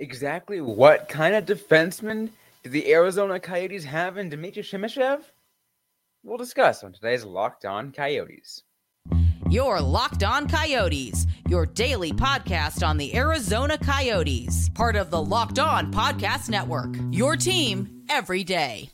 Exactly 0.00 0.60
what 0.60 1.08
kind 1.08 1.34
of 1.34 1.44
defenseman 1.44 2.30
do 2.62 2.70
the 2.70 2.92
Arizona 2.92 3.40
Coyotes 3.40 3.84
have 3.84 4.16
in 4.16 4.28
Dmitry 4.28 4.62
Simashev? 4.62 5.22
We'll 6.22 6.38
discuss 6.38 6.84
on 6.84 6.92
today's 6.92 7.24
Locked 7.24 7.64
On 7.64 7.90
Coyotes. 7.90 8.62
Your 9.50 9.80
Locked 9.80 10.22
On 10.22 10.46
Coyotes, 10.46 11.26
your 11.48 11.66
daily 11.66 12.12
podcast 12.12 12.86
on 12.86 12.96
the 12.96 13.16
Arizona 13.16 13.78
Coyotes, 13.78 14.68
part 14.68 14.94
of 14.94 15.10
the 15.10 15.22
Locked 15.22 15.58
On 15.58 15.90
Podcast 15.92 16.48
Network. 16.48 16.94
Your 17.10 17.36
team 17.36 18.04
every 18.08 18.44
day. 18.44 18.90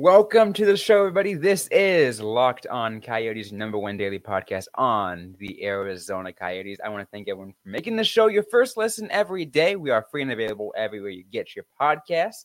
Welcome 0.00 0.52
to 0.52 0.64
the 0.64 0.76
show, 0.76 1.00
everybody. 1.00 1.34
This 1.34 1.66
is 1.72 2.20
Locked 2.20 2.68
On 2.68 3.00
Coyotes, 3.00 3.50
number 3.50 3.78
one 3.78 3.96
daily 3.96 4.20
podcast 4.20 4.66
on 4.76 5.34
the 5.40 5.64
Arizona 5.64 6.32
Coyotes. 6.32 6.78
I 6.84 6.88
want 6.88 7.02
to 7.02 7.10
thank 7.10 7.28
everyone 7.28 7.52
for 7.52 7.68
making 7.68 7.96
the 7.96 8.04
show 8.04 8.28
your 8.28 8.44
first 8.44 8.76
listen 8.76 9.10
every 9.10 9.44
day. 9.44 9.74
We 9.74 9.90
are 9.90 10.06
free 10.08 10.22
and 10.22 10.30
available 10.30 10.72
everywhere 10.76 11.10
you 11.10 11.24
get 11.24 11.56
your 11.56 11.64
podcast, 11.80 12.44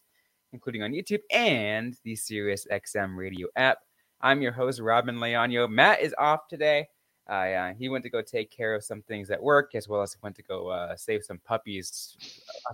including 0.52 0.82
on 0.82 0.94
YouTube 0.94 1.20
and 1.30 1.96
the 2.04 2.16
Sirius 2.16 2.66
XM 2.72 3.16
radio 3.16 3.48
app. 3.56 3.78
I'm 4.20 4.42
your 4.42 4.52
host, 4.52 4.80
Robyn 4.80 5.18
Leaño. 5.18 5.70
Matt 5.70 6.02
is 6.02 6.16
off 6.18 6.48
today. 6.50 6.88
Uh, 7.30 7.74
he 7.78 7.88
went 7.88 8.04
to 8.04 8.10
go 8.10 8.24
take 8.24 8.50
care 8.50 8.74
of 8.74 8.84
some 8.84 9.04
things 9.04 9.30
at 9.30 9.42
work, 9.42 9.76
as 9.76 9.88
well 9.88 10.02
as 10.02 10.12
he 10.12 10.18
went 10.24 10.36
to 10.38 10.44
go 10.44 10.70
uh, 10.70 10.96
save 10.96 11.24
some 11.24 11.40
puppies 11.46 12.18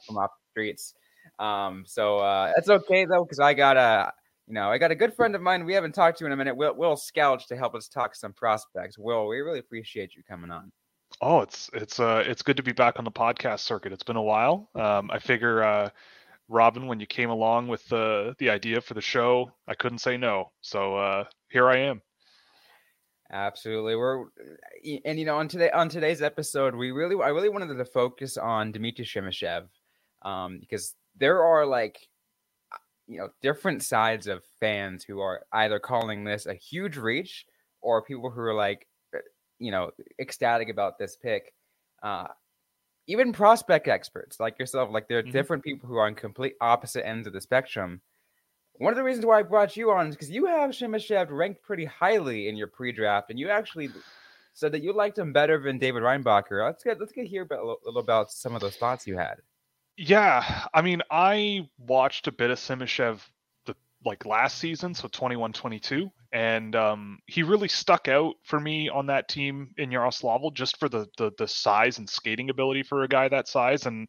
from 0.08 0.18
off 0.18 0.32
the 0.40 0.52
streets. 0.52 0.94
Um, 1.38 1.84
so 1.86 2.20
uh, 2.20 2.54
that's 2.56 2.70
okay 2.70 3.04
though, 3.04 3.26
because 3.26 3.40
I 3.42 3.54
got 3.54 3.76
a 3.76 4.14
you 4.50 4.56
know, 4.56 4.72
I 4.72 4.80
got 4.80 4.90
a 4.90 4.96
good 4.96 5.14
friend 5.14 5.36
of 5.36 5.42
mine 5.42 5.64
we 5.64 5.76
haven't 5.76 5.94
talked 5.94 6.18
to 6.18 6.26
in 6.26 6.32
a 6.32 6.36
minute, 6.36 6.58
Will, 6.58 6.74
Will 6.74 6.96
Scouch, 6.96 7.46
to 7.48 7.56
help 7.56 7.76
us 7.76 7.88
talk 7.88 8.16
some 8.16 8.34
prospects. 8.34 8.98
Will, 8.98 9.28
we 9.28 9.40
really 9.42 9.60
appreciate 9.60 10.16
you 10.16 10.24
coming 10.28 10.50
on. 10.50 10.72
Oh, 11.22 11.42
it's 11.42 11.70
it's 11.74 12.00
uh 12.00 12.24
it's 12.26 12.42
good 12.42 12.58
to 12.58 12.64
be 12.64 12.72
back 12.72 12.98
on 12.98 13.06
the 13.06 13.12
podcast 13.12 13.60
circuit. 13.60 13.94
It's 13.94 14.04
been 14.04 14.16
a 14.16 14.22
while. 14.22 14.70
Um, 14.74 15.12
I 15.12 15.20
figure, 15.20 15.64
uh, 15.64 15.90
Robyn, 16.48 16.88
when 16.88 17.00
you 17.00 17.06
came 17.06 17.30
along 17.30 17.68
with 17.68 17.88
the 17.90 18.36
the 18.40 18.50
idea 18.50 18.82
for 18.82 18.96
the 18.96 19.02
show, 19.02 19.52
I 19.68 19.76
couldn't 19.76 20.00
say 20.00 20.18
no. 20.18 20.52
So 20.62 20.96
uh, 20.96 21.26
here 21.50 21.70
I 21.70 21.78
am. 21.78 22.02
Absolutely, 23.32 23.96
we're 23.96 24.26
and 25.06 25.20
you 25.20 25.26
know 25.26 25.38
on 25.38 25.48
today 25.48 25.70
on 25.70 25.90
today's 25.90 26.24
episode, 26.24 26.74
we 26.74 26.90
really 26.90 27.16
I 27.24 27.30
really 27.30 27.50
wanted 27.50 27.76
to 27.76 27.86
focus 27.86 28.36
on 28.36 28.72
Dmitry 28.72 29.06
Simashev, 29.06 29.68
um, 30.24 30.58
because 30.60 30.96
there 31.18 31.44
are 31.44 31.68
like 31.68 32.00
you 33.10 33.18
know 33.18 33.30
different 33.42 33.84
sides 33.84 34.28
of 34.28 34.44
fans 34.60 35.04
who 35.04 35.20
are 35.20 35.44
either 35.54 35.80
calling 35.80 36.24
this 36.24 36.46
a 36.46 36.54
huge 36.54 36.96
reach 36.96 37.46
or 37.82 38.02
people 38.04 38.30
who 38.30 38.40
are 38.40 38.54
like 38.54 38.88
uh, 39.16 39.20
you 39.58 39.72
know 39.72 39.92
ecstatic 40.20 40.70
about 40.70 40.98
this 40.98 41.18
pick 41.18 41.54
uh 42.04 42.28
even 43.08 43.34
prospect 43.34 43.88
experts 43.88 44.40
like 44.40 44.58
yourself 44.60 44.90
like 44.92 45.08
there 45.08 45.18
are 45.18 45.24
mm-hmm. 45.24 45.32
different 45.32 45.64
people 45.64 45.90
who 45.90 45.98
are 45.98 46.06
on 46.06 46.16
complete 46.16 46.54
opposite 46.62 47.06
ends 47.06 47.28
of 47.28 47.34
the 47.34 47.42
spectrum 47.42 48.02
one 48.80 48.94
of 48.94 48.98
the 48.98 49.04
reasons 49.04 49.26
why 49.26 49.40
I 49.40 49.44
brought 49.44 49.76
you 49.76 49.92
on 49.92 50.08
is 50.08 50.16
because 50.16 50.32
you 50.32 50.46
have 50.46 50.72
Simashev 50.72 51.28
ranked 51.32 51.62
pretty 51.62 51.84
highly 51.84 52.48
in 52.48 52.56
your 52.56 52.68
pre-draft, 52.68 53.30
and 53.30 53.38
you 53.38 53.50
actually 53.50 53.90
said 54.54 54.72
that 54.72 54.82
you 54.82 54.94
liked 54.94 55.20
him 55.20 55.34
better 55.34 55.62
than 55.62 55.78
David 55.78 56.02
Reinbacher. 56.02 56.66
Let's 56.66 56.84
get 56.84 56.98
let's 56.98 57.12
get 57.12 57.28
here 57.28 57.46
a 57.52 57.56
little 57.86 58.00
about 58.00 58.32
some 58.32 58.56
of 58.56 58.62
those 58.62 58.78
thoughts 58.78 59.06
you 59.06 59.18
had. 59.18 59.36
Yeah, 60.02 60.68
I 60.74 60.82
mean, 60.82 61.02
I 61.12 61.68
watched 61.78 62.28
a 62.28 62.32
bit 62.32 62.52
of 62.52 62.58
Simashev 62.58 63.20
the 63.66 63.76
like 64.06 64.26
last 64.26 64.58
season, 64.58 64.94
so 64.96 65.10
21-22, 65.10 66.10
and 66.32 66.74
um, 66.76 67.20
he 67.28 67.44
really 67.44 67.68
stuck 67.68 68.08
out 68.08 68.36
for 68.44 68.60
me 68.62 68.88
on 68.88 69.08
that 69.08 69.28
team 69.28 69.74
in 69.78 69.90
Yaroslavl 69.90 70.54
just 70.54 70.78
for 70.80 70.88
the, 70.88 71.08
the 71.18 71.32
the 71.38 71.48
size 71.48 71.98
and 71.98 72.10
skating 72.10 72.50
ability 72.50 72.84
for 72.84 73.04
a 73.04 73.10
guy 73.10 73.28
that 73.28 73.50
size, 73.50 73.86
and 73.88 74.08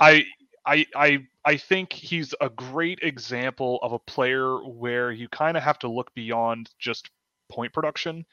I 0.00 0.24
I 0.66 0.86
I 0.96 1.26
I 1.44 1.56
think 1.58 1.92
he's 1.92 2.34
a 2.40 2.50
great 2.50 3.00
example 3.02 3.80
of 3.82 3.92
a 3.92 4.00
player 4.00 4.58
where 4.64 5.12
you 5.12 5.28
kind 5.28 5.56
of 5.56 5.62
have 5.64 5.78
to 5.80 5.88
look 5.88 6.14
beyond 6.14 6.70
just 6.80 7.10
point 7.50 7.72
production 7.72 8.26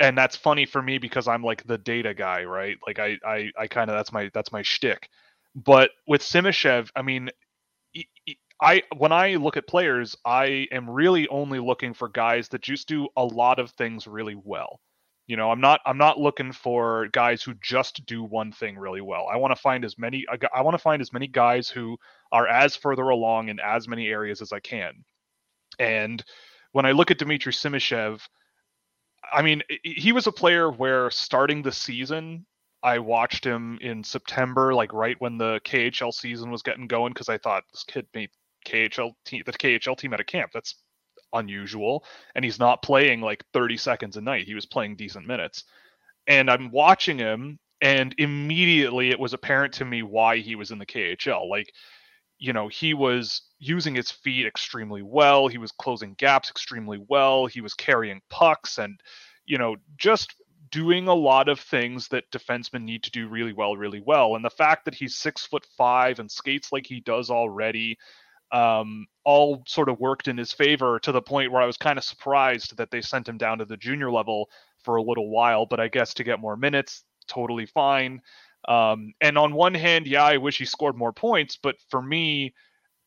and 0.00 0.16
that's 0.18 0.36
funny 0.36 0.66
for 0.66 0.82
me 0.82 0.98
because 0.98 1.28
I'm 1.28 1.42
like 1.42 1.64
the 1.66 1.78
data 1.78 2.14
guy, 2.14 2.44
right? 2.44 2.76
Like 2.86 2.98
I 2.98 3.18
I, 3.24 3.50
I 3.58 3.66
kind 3.66 3.90
of 3.90 3.96
that's 3.96 4.12
my 4.12 4.30
that's 4.34 4.52
my 4.52 4.62
shtick. 4.62 5.08
But 5.54 5.90
with 6.06 6.22
Simashev, 6.22 6.90
I 6.96 7.02
mean, 7.02 7.30
I 8.60 8.82
when 8.96 9.12
I 9.12 9.34
look 9.34 9.56
at 9.56 9.66
players, 9.66 10.16
I 10.24 10.68
am 10.70 10.88
really 10.88 11.28
only 11.28 11.58
looking 11.58 11.94
for 11.94 12.08
guys 12.08 12.48
that 12.48 12.62
just 12.62 12.88
do 12.88 13.08
a 13.16 13.24
lot 13.24 13.58
of 13.58 13.70
things 13.72 14.06
really 14.06 14.36
well. 14.36 14.80
You 15.26 15.36
know, 15.36 15.50
I'm 15.50 15.60
not 15.60 15.80
I'm 15.84 15.98
not 15.98 16.18
looking 16.18 16.52
for 16.52 17.08
guys 17.12 17.42
who 17.42 17.54
just 17.60 18.06
do 18.06 18.22
one 18.22 18.52
thing 18.52 18.78
really 18.78 19.00
well. 19.00 19.28
I 19.32 19.36
want 19.36 19.54
to 19.54 19.60
find 19.60 19.84
as 19.84 19.98
many 19.98 20.24
I 20.54 20.62
want 20.62 20.74
to 20.74 20.82
find 20.82 21.02
as 21.02 21.12
many 21.12 21.26
guys 21.26 21.68
who 21.68 21.96
are 22.30 22.46
as 22.46 22.76
further 22.76 23.08
along 23.08 23.48
in 23.48 23.60
as 23.60 23.88
many 23.88 24.08
areas 24.08 24.40
as 24.40 24.52
I 24.52 24.60
can. 24.60 24.92
And 25.78 26.22
when 26.72 26.86
I 26.86 26.92
look 26.92 27.10
at 27.10 27.18
Dmitry 27.18 27.52
Simashev, 27.52 28.20
I 29.32 29.42
mean, 29.42 29.62
he 29.84 30.12
was 30.12 30.26
a 30.26 30.32
player 30.32 30.70
where 30.70 31.10
starting 31.10 31.62
the 31.62 31.72
season, 31.72 32.46
I 32.82 32.98
watched 32.98 33.44
him 33.44 33.78
in 33.80 34.02
September, 34.02 34.74
like 34.74 34.92
right 34.92 35.16
when 35.20 35.38
the 35.38 35.60
KHL 35.64 36.12
season 36.12 36.50
was 36.50 36.62
getting 36.62 36.86
going, 36.86 37.12
because 37.12 37.28
I 37.28 37.38
thought 37.38 37.64
this 37.72 37.84
kid 37.84 38.06
made 38.14 38.30
KHL 38.66 39.12
team, 39.24 39.42
the 39.46 39.52
KHL 39.52 39.96
team 39.96 40.12
at 40.12 40.20
a 40.20 40.24
camp. 40.24 40.50
That's 40.52 40.74
unusual, 41.32 42.04
and 42.34 42.44
he's 42.44 42.58
not 42.58 42.82
playing 42.82 43.20
like 43.20 43.44
30 43.52 43.76
seconds 43.76 44.16
a 44.16 44.20
night. 44.20 44.46
He 44.46 44.54
was 44.54 44.66
playing 44.66 44.96
decent 44.96 45.26
minutes, 45.26 45.64
and 46.26 46.50
I'm 46.50 46.70
watching 46.70 47.18
him, 47.18 47.58
and 47.80 48.14
immediately 48.18 49.10
it 49.10 49.18
was 49.20 49.32
apparent 49.32 49.74
to 49.74 49.84
me 49.84 50.02
why 50.02 50.38
he 50.38 50.56
was 50.56 50.70
in 50.70 50.78
the 50.78 50.86
KHL. 50.86 51.48
Like, 51.48 51.72
you 52.38 52.52
know, 52.52 52.68
he 52.68 52.94
was 52.94 53.42
using 53.60 53.94
his 53.94 54.10
feet 54.10 54.46
extremely 54.46 55.02
well. 55.02 55.46
He 55.46 55.58
was 55.58 55.72
closing 55.72 56.14
gaps 56.14 56.50
extremely 56.50 56.98
well. 57.08 57.46
He 57.46 57.60
was 57.60 57.74
carrying 57.74 58.20
pucks 58.28 58.78
and 58.78 59.00
you 59.44 59.58
know, 59.58 59.76
just 59.96 60.34
doing 60.72 61.06
a 61.06 61.14
lot 61.14 61.48
of 61.48 61.60
things 61.60 62.08
that 62.08 62.30
defensemen 62.32 62.82
need 62.82 63.04
to 63.04 63.10
do 63.10 63.28
really 63.28 63.52
well, 63.52 63.76
really 63.76 64.02
well. 64.04 64.34
And 64.34 64.44
the 64.44 64.50
fact 64.50 64.86
that 64.86 64.94
he's 64.94 65.14
six 65.14 65.46
foot 65.46 65.64
five 65.76 66.18
and 66.18 66.30
skates 66.30 66.72
like 66.72 66.86
he 66.86 67.00
does 67.00 67.30
already, 67.30 67.98
um, 68.50 69.06
all 69.24 69.62
sort 69.66 69.88
of 69.88 70.00
worked 70.00 70.28
in 70.28 70.36
his 70.36 70.52
favor 70.52 70.98
to 71.00 71.12
the 71.12 71.22
point 71.22 71.52
where 71.52 71.62
I 71.62 71.66
was 71.66 71.76
kind 71.76 71.98
of 71.98 72.04
surprised 72.04 72.76
that 72.78 72.90
they 72.90 73.00
sent 73.00 73.28
him 73.28 73.38
down 73.38 73.58
to 73.58 73.64
the 73.64 73.76
junior 73.76 74.10
level 74.10 74.48
for 74.82 74.96
a 74.96 75.02
little 75.02 75.30
while. 75.30 75.66
But 75.66 75.78
I 75.78 75.88
guess 75.88 76.14
to 76.14 76.24
get 76.24 76.40
more 76.40 76.56
minutes, 76.56 77.04
totally 77.28 77.66
fine. 77.66 78.20
Um, 78.66 79.12
and 79.20 79.36
on 79.36 79.54
one 79.54 79.74
hand, 79.74 80.06
yeah, 80.06 80.24
I 80.24 80.38
wish 80.38 80.58
he 80.58 80.64
scored 80.64 80.96
more 80.96 81.12
points, 81.12 81.58
but 81.62 81.76
for 81.90 82.00
me, 82.00 82.54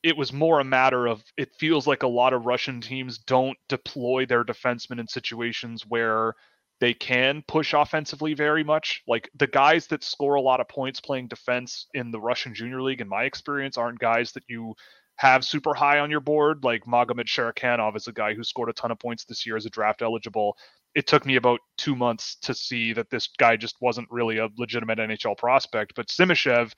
it 0.04 0.16
was 0.16 0.32
more 0.32 0.60
a 0.60 0.64
matter 0.64 1.08
of 1.08 1.24
it 1.36 1.50
feels 1.58 1.88
like 1.88 2.04
a 2.04 2.08
lot 2.08 2.34
of 2.34 2.46
Russian 2.46 2.80
teams 2.80 3.18
don't 3.18 3.58
deploy 3.70 4.26
their 4.26 4.44
defensemen 4.44 5.00
in 5.00 5.08
situations 5.08 5.84
where 5.88 6.36
they 6.80 6.94
can 6.94 7.44
push 7.48 7.74
offensively 7.74 8.34
very 8.34 8.64
much. 8.64 9.02
Like 9.08 9.30
the 9.36 9.48
guys 9.48 9.88
that 9.88 10.04
score 10.04 10.36
a 10.36 10.42
lot 10.42 10.60
of 10.60 10.68
points 10.68 11.00
playing 11.00 11.28
defense 11.28 11.88
in 11.94 12.12
the 12.12 12.20
Russian 12.20 12.54
Junior 12.54 12.82
League, 12.82 13.02
in 13.02 13.08
my 13.08 13.24
experience, 13.24 13.78
aren't 13.78 14.00
guys 14.00 14.32
that 14.34 14.44
you 14.48 14.76
have 15.18 15.46
super 15.46 15.74
high 15.74 16.00
on 16.00 16.12
your 16.12 16.20
board. 16.20 16.64
Like 16.64 16.86
Magomed 16.86 17.28
Sharibzhanov 17.28 17.96
is 17.96 18.08
a 18.08 18.14
guy 18.14 18.34
who 18.34 18.44
scored 18.44 18.70
a 18.70 18.74
ton 18.74 18.92
of 18.92 19.00
points 19.00 19.24
this 19.26 19.46
year 19.46 19.56
as 19.56 19.66
a 19.66 19.70
draft 19.70 20.02
eligible. 20.02 20.58
It 20.94 21.08
took 21.08 21.26
me 21.26 21.38
about 21.38 21.62
two 21.78 21.96
months 21.96 22.36
to 22.42 22.54
see 22.54 22.94
that 22.94 23.10
this 23.10 23.30
guy 23.38 23.56
just 23.56 23.76
wasn't 23.82 24.12
really 24.12 24.38
a 24.38 24.50
legitimate 24.58 25.00
NHL 25.00 25.38
prospect. 25.38 25.94
But 25.96 26.08
Simashev, 26.08 26.74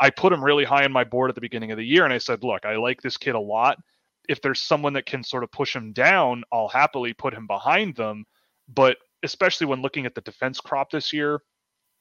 I 0.00 0.10
put 0.10 0.32
him 0.32 0.44
really 0.44 0.64
high 0.64 0.84
on 0.84 0.92
my 0.92 1.04
board 1.04 1.30
at 1.30 1.34
the 1.34 1.40
beginning 1.40 1.70
of 1.70 1.78
the 1.78 1.84
year, 1.84 2.04
and 2.04 2.12
I 2.12 2.18
said, 2.18 2.44
look, 2.44 2.64
I 2.64 2.76
like 2.76 3.00
this 3.00 3.16
kid 3.16 3.34
a 3.34 3.40
lot. 3.40 3.78
If 4.28 4.42
there's 4.42 4.60
someone 4.60 4.92
that 4.94 5.06
can 5.06 5.22
sort 5.22 5.44
of 5.44 5.52
push 5.52 5.74
him 5.74 5.92
down, 5.92 6.42
I'll 6.52 6.68
happily 6.68 7.12
put 7.12 7.34
him 7.34 7.46
behind 7.46 7.94
them. 7.94 8.24
But 8.68 8.98
especially 9.26 9.66
when 9.66 9.82
looking 9.82 10.06
at 10.06 10.14
the 10.14 10.22
defense 10.22 10.60
crop 10.60 10.90
this 10.90 11.12
year. 11.12 11.42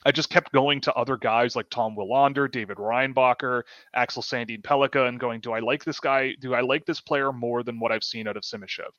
I 0.06 0.12
just 0.12 0.30
kept 0.30 0.51
going 0.51 0.81
to 0.81 0.94
other 0.94 1.18
guys 1.18 1.56
like 1.56 1.69
Tom 1.72 1.95
Willander, 1.95 2.50
David 2.50 2.77
Reinbacher, 2.77 3.63
Axel 3.95 4.22
Sandin 4.22 4.62
Pellikka, 4.62 5.07
and 5.07 5.19
going, 5.19 5.42
do 5.42 5.51
I 5.51 5.60
like 5.60 5.83
this 5.83 6.00
guy? 6.00 6.36
Do 6.39 6.54
I 6.54 6.62
like 6.62 6.86
this 6.86 7.01
player 7.01 7.33
more 7.33 7.63
than 7.63 7.80
what 7.80 7.92
I've 7.92 8.04
seen 8.04 8.27
out 8.27 8.38
of 8.38 8.44
Simashev? 8.44 8.92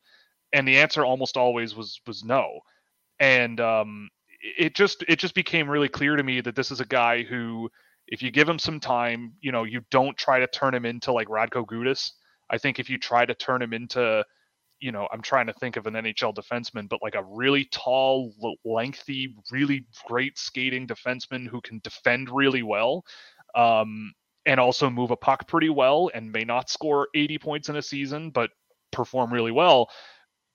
And 0.53 0.67
the 0.67 0.79
answer 0.79 1.05
almost 1.05 1.37
always 1.37 1.77
was 1.77 2.01
was 2.07 2.25
no. 2.25 2.61
And 3.21 3.61
um, 3.61 4.09
it 4.59 4.75
just 4.75 5.05
it 5.09 5.19
just 5.19 5.35
became 5.35 5.71
really 5.71 5.89
clear 5.89 6.17
to 6.17 6.23
me 6.23 6.41
that 6.41 6.57
this 6.57 6.71
is 6.71 6.81
a 6.81 6.87
guy 6.87 7.23
who, 7.23 7.71
if 8.09 8.21
you 8.23 8.33
give 8.33 8.49
him 8.49 8.59
some 8.59 8.81
time, 8.81 9.35
you 9.41 9.53
know, 9.53 9.63
you 9.63 9.83
don't 9.91 10.17
try 10.17 10.41
to 10.41 10.47
turn 10.49 10.75
him 10.75 10.85
into 10.85 11.13
like 11.13 11.29
Radko 11.29 11.65
Gudas. 11.65 12.11
I 12.51 12.59
think 12.59 12.79
if 12.79 12.91
you 12.91 12.99
try 12.99 13.25
to 13.25 13.35
turn 13.35 13.63
him 13.63 13.73
into 13.73 14.25
you 14.81 14.93
know, 14.93 15.09
I'm 15.13 15.23
trying 15.23 15.47
to 15.47 15.53
think 15.55 15.77
of 15.77 15.87
an 15.87 15.95
NHL 15.95 16.35
defenseman, 16.35 16.89
but 16.89 17.03
like 17.03 17.15
a 17.15 17.25
really 17.25 17.65
tall, 17.67 18.33
lengthy, 18.65 19.35
really 19.51 19.87
great 20.07 20.39
skating 20.39 20.87
defenseman 20.87 21.47
who 21.47 21.61
can 21.61 21.81
defend 21.83 22.31
really 22.31 22.63
well. 22.63 23.05
Um, 23.55 24.13
and 24.45 24.61
also 24.61 24.89
move 24.89 25.11
a 25.11 25.17
puck 25.17 25.49
pretty 25.49 25.71
well 25.71 26.09
and 26.15 26.31
may 26.31 26.45
not 26.45 26.71
score 26.71 27.09
80 27.17 27.39
points 27.39 27.69
in 27.69 27.75
a 27.75 27.83
season, 27.83 28.31
but 28.31 28.51
perform 28.93 29.33
really 29.33 29.51
well 29.51 29.91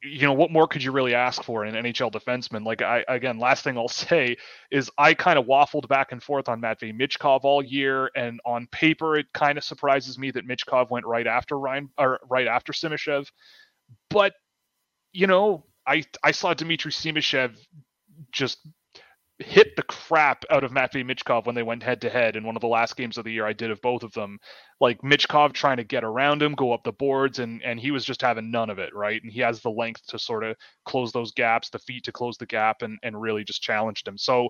you 0.04 0.26
know, 0.26 0.34
what 0.34 0.52
more 0.52 0.68
could 0.68 0.84
you 0.84 0.92
really 0.92 1.14
ask 1.14 1.44
for 1.44 1.64
in 1.64 1.76
an 1.76 1.86
NHL 1.86 2.12
defenseman? 2.12 2.66
Like 2.66 2.82
I 2.82 3.04
again, 3.08 3.38
last 3.38 3.64
thing 3.64 3.78
I'll 3.78 3.88
say 3.88 4.38
is 4.72 4.90
I 4.98 5.14
kind 5.14 5.38
of 5.38 5.46
waffled 5.46 5.88
back 5.88 6.12
and 6.12 6.22
forth 6.22 6.50
on 6.50 6.60
Matvey 6.60 6.92
Michkov 6.92 7.42
all 7.44 7.64
year, 7.64 8.10
and 8.16 8.40
on 8.46 8.68
paper 8.72 9.18
it 9.18 9.28
kind 9.34 9.58
of 9.58 9.64
surprises 9.64 10.18
me 10.18 10.32
that 10.32 10.48
Michkov 10.48 10.90
went 10.90 11.06
right 11.06 11.28
after 11.28 11.58
Ryan 11.58 11.90
or 11.98 12.20
right 12.30 12.48
after 12.48 12.74
Simashev. 12.74 13.28
But 14.10 14.34
you 15.14 15.28
know, 15.28 15.66
I 15.88 16.04
I 16.24 16.32
saw 16.32 16.54
Dmitry 16.54 16.92
Simashev 16.92 17.58
just 18.32 18.60
hit 19.40 19.76
the 19.76 19.84
crap 19.84 20.46
out 20.52 20.64
of 20.64 20.72
Matvey 20.72 21.04
Michkov 21.04 21.46
when 21.46 21.56
they 21.56 21.64
went 21.64 21.84
head 21.84 22.02
to 22.02 22.10
head 22.10 22.36
in 22.36 22.44
one 22.46 22.56
of 22.56 22.62
the 22.62 22.68
last 22.68 22.96
games 22.96 23.18
of 23.18 23.26
the 23.26 23.32
year 23.32 23.46
I 23.46 23.54
did 23.54 23.72
of 23.72 23.82
both 23.82 24.04
of 24.04 24.14
them. 24.14 24.38
Like 24.80 25.02
Michkov 25.02 25.54
trying 25.54 25.78
to 25.78 25.84
get 25.84 26.04
around 26.04 26.42
him, 26.44 26.54
go 26.54 26.72
up 26.74 26.84
the 26.84 26.92
boards, 26.92 27.40
and 27.40 27.62
and 27.64 27.80
he 27.80 27.92
was 27.92 28.06
just 28.06 28.22
having 28.22 28.52
none 28.52 28.70
of 28.70 28.80
it, 28.80 28.94
right? 28.94 29.22
And 29.22 29.32
he 29.32 29.42
has 29.42 29.62
the 29.62 29.72
length 29.72 30.06
to 30.08 30.20
sort 30.20 30.44
of 30.44 30.56
close 30.86 31.12
those 31.12 31.32
gaps, 31.32 31.70
the 31.70 31.80
feet 31.80 32.04
to 32.06 32.12
close 32.12 32.38
the 32.38 32.46
gap, 32.46 32.82
and 32.82 33.00
and 33.04 33.20
really 33.20 33.44
just 33.44 33.62
challenged 33.62 34.08
him. 34.08 34.18
So 34.18 34.50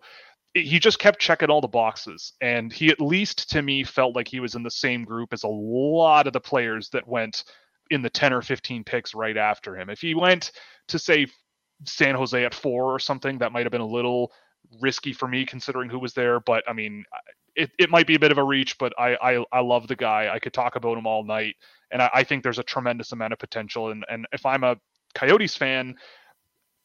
he 0.53 0.79
just 0.79 0.99
kept 0.99 1.19
checking 1.19 1.49
all 1.49 1.61
the 1.61 1.67
boxes, 1.67 2.33
and 2.41 2.73
he 2.73 2.89
at 2.89 2.99
least 3.01 3.49
to 3.51 3.61
me 3.61 3.83
felt 3.83 4.15
like 4.15 4.27
he 4.27 4.41
was 4.41 4.55
in 4.55 4.63
the 4.63 4.71
same 4.71 5.05
group 5.05 5.31
as 5.31 5.43
a 5.43 5.47
lot 5.47 6.27
of 6.27 6.33
the 6.33 6.41
players 6.41 6.89
that 6.89 7.07
went 7.07 7.43
in 7.91 8.01
the 8.01 8.09
10 8.09 8.33
or 8.33 8.41
15 8.41 8.83
picks 8.83 9.13
right 9.13 9.37
after 9.37 9.75
him. 9.75 9.89
If 9.89 10.01
he 10.01 10.15
went 10.15 10.53
to 10.87 10.97
say 10.97 11.27
San 11.85 12.15
Jose 12.15 12.43
at 12.43 12.55
four 12.55 12.85
or 12.85 12.99
something, 12.99 13.37
that 13.39 13.51
might 13.51 13.65
have 13.65 13.71
been 13.71 13.81
a 13.81 13.85
little 13.85 14.31
risky 14.79 15.11
for 15.13 15.27
me 15.27 15.45
considering 15.45 15.89
who 15.89 15.99
was 15.99 16.13
there. 16.13 16.39
But 16.39 16.63
I 16.67 16.73
mean, 16.73 17.03
it, 17.55 17.69
it 17.77 17.89
might 17.89 18.07
be 18.07 18.15
a 18.15 18.19
bit 18.19 18.31
of 18.31 18.37
a 18.37 18.43
reach, 18.43 18.77
but 18.77 18.93
I, 18.97 19.15
I, 19.15 19.45
I 19.51 19.59
love 19.59 19.87
the 19.87 19.95
guy. 19.95 20.33
I 20.33 20.39
could 20.39 20.53
talk 20.53 20.77
about 20.77 20.97
him 20.97 21.05
all 21.05 21.23
night. 21.23 21.55
And 21.91 22.01
I, 22.01 22.09
I 22.13 22.23
think 22.23 22.43
there's 22.43 22.59
a 22.59 22.63
tremendous 22.63 23.11
amount 23.11 23.33
of 23.33 23.39
potential. 23.39 23.91
And, 23.91 24.05
and 24.09 24.25
if 24.31 24.45
I'm 24.45 24.63
a 24.63 24.77
Coyotes 25.13 25.57
fan, 25.57 25.95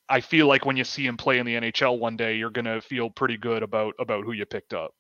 I 0.09 0.21
feel 0.21 0.49
like 0.49 0.67
when 0.67 0.77
you 0.77 0.85
see 0.85 1.07
him 1.07 1.17
play 1.17 1.39
in 1.39 1.47
the 1.47 1.55
NHL 1.55 2.01
one 2.01 2.17
day, 2.17 2.37
you're 2.37 2.51
to 2.51 2.81
feel 2.81 3.11
pretty 3.11 3.37
good 3.37 3.63
about, 3.63 3.95
about 4.01 4.25
who 4.25 4.33
you 4.33 4.45
picked 4.45 4.75
up. 4.75 4.93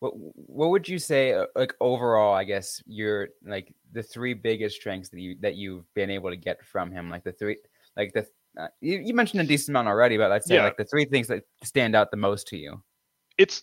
What, 0.00 0.12
what 0.14 0.70
would 0.70 0.88
you 0.88 0.98
say, 0.98 1.32
uh, 1.32 1.46
like 1.54 1.74
overall, 1.80 2.34
I 2.34 2.44
guess 2.44 2.82
you're 2.86 3.28
like 3.44 3.74
the 3.92 4.02
three 4.02 4.34
biggest 4.34 4.76
strengths 4.76 5.08
that 5.10 5.20
you, 5.20 5.36
that 5.40 5.56
you've 5.56 5.92
been 5.94 6.10
able 6.10 6.30
to 6.30 6.36
get 6.36 6.64
from 6.64 6.92
him, 6.92 7.08
like 7.08 7.24
the 7.24 7.32
three, 7.32 7.56
like 7.96 8.12
the 8.12 8.26
uh, 8.58 8.68
you, 8.80 8.98
you, 8.98 9.14
mentioned 9.14 9.40
a 9.40 9.44
decent 9.44 9.70
amount 9.70 9.88
already, 9.88 10.16
but 10.16 10.30
let's 10.30 10.46
say 10.46 10.54
yeah. 10.54 10.64
like 10.64 10.76
the 10.78 10.84
three 10.84 11.04
things 11.04 11.28
that 11.28 11.44
stand 11.62 11.94
out 11.94 12.10
the 12.10 12.16
most 12.16 12.46
to 12.48 12.56
you. 12.56 12.82
It's 13.36 13.62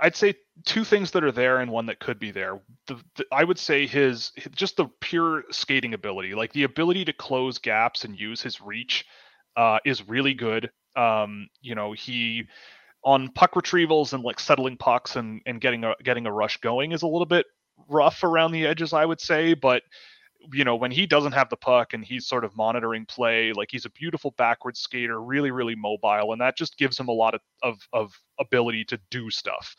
I'd 0.00 0.16
say 0.16 0.34
two 0.64 0.84
things 0.84 1.10
that 1.10 1.24
are 1.24 1.32
there 1.32 1.58
and 1.58 1.70
one 1.70 1.86
that 1.86 2.00
could 2.00 2.18
be 2.18 2.30
there. 2.30 2.60
The, 2.86 2.96
the, 3.16 3.26
I 3.32 3.44
would 3.44 3.58
say 3.58 3.86
his 3.86 4.32
just 4.52 4.76
the 4.76 4.86
pure 5.00 5.44
skating 5.50 5.94
ability, 5.94 6.34
like 6.34 6.52
the 6.52 6.62
ability 6.62 7.04
to 7.04 7.12
close 7.12 7.58
gaps 7.58 8.04
and 8.04 8.18
use 8.18 8.40
his 8.40 8.60
reach, 8.60 9.04
uh, 9.56 9.78
is 9.84 10.08
really 10.08 10.34
good. 10.34 10.70
Um, 10.96 11.48
you 11.60 11.74
know, 11.74 11.92
he 11.92 12.44
on 13.04 13.28
puck 13.32 13.54
retrievals 13.54 14.12
and 14.12 14.22
like 14.22 14.38
settling 14.38 14.76
pucks 14.76 15.16
and 15.16 15.40
and 15.46 15.60
getting 15.60 15.84
a 15.84 15.94
getting 16.02 16.26
a 16.26 16.32
rush 16.32 16.58
going 16.58 16.92
is 16.92 17.02
a 17.02 17.06
little 17.06 17.26
bit 17.26 17.46
rough 17.88 18.22
around 18.22 18.52
the 18.52 18.66
edges, 18.66 18.92
I 18.92 19.04
would 19.04 19.20
say, 19.20 19.54
but 19.54 19.82
you 20.52 20.64
know, 20.64 20.76
when 20.76 20.90
he 20.90 21.06
doesn't 21.06 21.32
have 21.32 21.50
the 21.50 21.56
puck 21.56 21.92
and 21.92 22.04
he's 22.04 22.26
sort 22.26 22.44
of 22.44 22.56
monitoring 22.56 23.04
play, 23.06 23.52
like 23.52 23.68
he's 23.70 23.84
a 23.84 23.90
beautiful 23.90 24.34
backward 24.38 24.76
skater, 24.76 25.20
really, 25.20 25.50
really 25.50 25.74
mobile, 25.74 26.32
and 26.32 26.40
that 26.40 26.56
just 26.56 26.78
gives 26.78 26.98
him 26.98 27.08
a 27.08 27.12
lot 27.12 27.34
of, 27.34 27.40
of, 27.62 27.78
of 27.92 28.12
ability 28.38 28.84
to 28.86 28.98
do 29.10 29.30
stuff. 29.30 29.74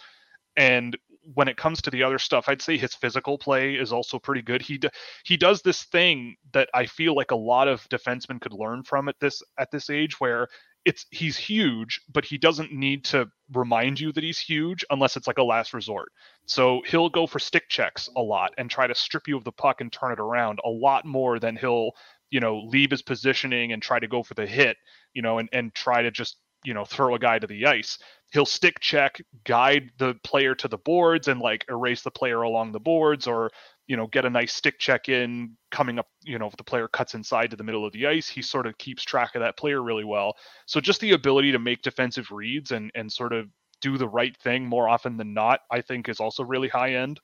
And 0.57 0.97
when 1.33 1.47
it 1.47 1.57
comes 1.57 1.81
to 1.81 1.89
the 1.89 2.03
other 2.03 2.19
stuff, 2.19 2.45
I'd 2.47 2.61
say 2.61 2.77
his 2.77 2.93
physical 2.93 3.37
play 3.37 3.75
is 3.75 3.93
also 3.93 4.19
pretty 4.19 4.41
good. 4.41 4.61
He 4.61 4.79
he 5.23 5.37
does 5.37 5.61
this 5.61 5.83
thing 5.83 6.35
that 6.53 6.67
I 6.73 6.85
feel 6.87 7.15
like 7.15 7.31
a 7.31 7.35
lot 7.35 7.67
of 7.67 7.87
defensemen 7.89 8.41
could 8.41 8.53
learn 8.53 8.83
from 8.83 9.07
at 9.07 9.15
this 9.19 9.41
at 9.57 9.71
this 9.71 9.89
age, 9.89 10.19
where 10.19 10.47
it's 10.85 11.05
he's 11.11 11.37
huge, 11.37 12.01
but 12.11 12.25
he 12.25 12.37
doesn't 12.37 12.71
need 12.71 13.05
to 13.05 13.27
remind 13.53 13.99
you 13.99 14.11
that 14.11 14.23
he's 14.23 14.39
huge 14.39 14.83
unless 14.89 15.15
it's 15.15 15.27
like 15.27 15.37
a 15.37 15.43
last 15.43 15.73
resort. 15.73 16.11
So 16.45 16.81
he'll 16.87 17.09
go 17.09 17.27
for 17.27 17.39
stick 17.39 17.69
checks 17.69 18.09
a 18.15 18.21
lot 18.21 18.53
and 18.57 18.69
try 18.69 18.87
to 18.87 18.95
strip 18.95 19.27
you 19.27 19.37
of 19.37 19.43
the 19.43 19.51
puck 19.51 19.81
and 19.81 19.91
turn 19.91 20.11
it 20.11 20.19
around 20.19 20.59
a 20.65 20.69
lot 20.69 21.05
more 21.05 21.39
than 21.39 21.55
he'll, 21.55 21.91
you 22.31 22.39
know, 22.39 22.61
leave 22.65 22.91
his 22.91 23.01
positioning 23.01 23.73
and 23.73 23.81
try 23.81 23.99
to 23.99 24.07
go 24.07 24.23
for 24.23 24.33
the 24.33 24.47
hit, 24.47 24.77
you 25.13 25.21
know, 25.21 25.37
and, 25.37 25.49
and 25.53 25.73
try 25.75 26.01
to 26.01 26.09
just, 26.09 26.37
you 26.63 26.73
know, 26.73 26.85
throw 26.85 27.13
a 27.13 27.19
guy 27.19 27.37
to 27.37 27.47
the 27.47 27.65
ice. 27.67 27.99
He'll 28.31 28.45
stick 28.45 28.79
check, 28.79 29.21
guide 29.43 29.91
the 29.97 30.15
player 30.23 30.55
to 30.55 30.67
the 30.67 30.77
boards 30.77 31.27
and 31.27 31.41
like 31.41 31.65
erase 31.69 32.01
the 32.01 32.11
player 32.11 32.41
along 32.41 32.71
the 32.71 32.79
boards 32.79 33.27
or 33.27 33.51
you 33.91 33.97
know, 33.97 34.07
get 34.07 34.23
a 34.23 34.29
nice 34.29 34.53
stick 34.53 34.79
check 34.79 35.09
in 35.09 35.57
coming 35.69 35.99
up, 35.99 36.07
you 36.23 36.39
know, 36.39 36.47
if 36.47 36.55
the 36.55 36.63
player 36.63 36.87
cuts 36.87 37.13
inside 37.13 37.51
to 37.51 37.57
the 37.57 37.63
middle 37.65 37.85
of 37.85 37.91
the 37.91 38.07
ice, 38.07 38.29
he 38.29 38.41
sort 38.41 38.65
of 38.65 38.77
keeps 38.77 39.03
track 39.03 39.35
of 39.35 39.41
that 39.41 39.57
player 39.57 39.83
really 39.83 40.05
well. 40.05 40.33
So 40.65 40.79
just 40.79 41.01
the 41.01 41.11
ability 41.11 41.51
to 41.51 41.59
make 41.59 41.81
defensive 41.81 42.31
reads 42.31 42.71
and 42.71 42.89
and 42.95 43.11
sort 43.11 43.33
of 43.33 43.49
do 43.81 43.97
the 43.97 44.07
right 44.07 44.37
thing 44.37 44.65
more 44.65 44.87
often 44.87 45.17
than 45.17 45.33
not, 45.33 45.59
I 45.69 45.81
think 45.81 46.07
is 46.07 46.21
also 46.21 46.45
really 46.45 46.69
high 46.69 46.93
end. 46.93 47.19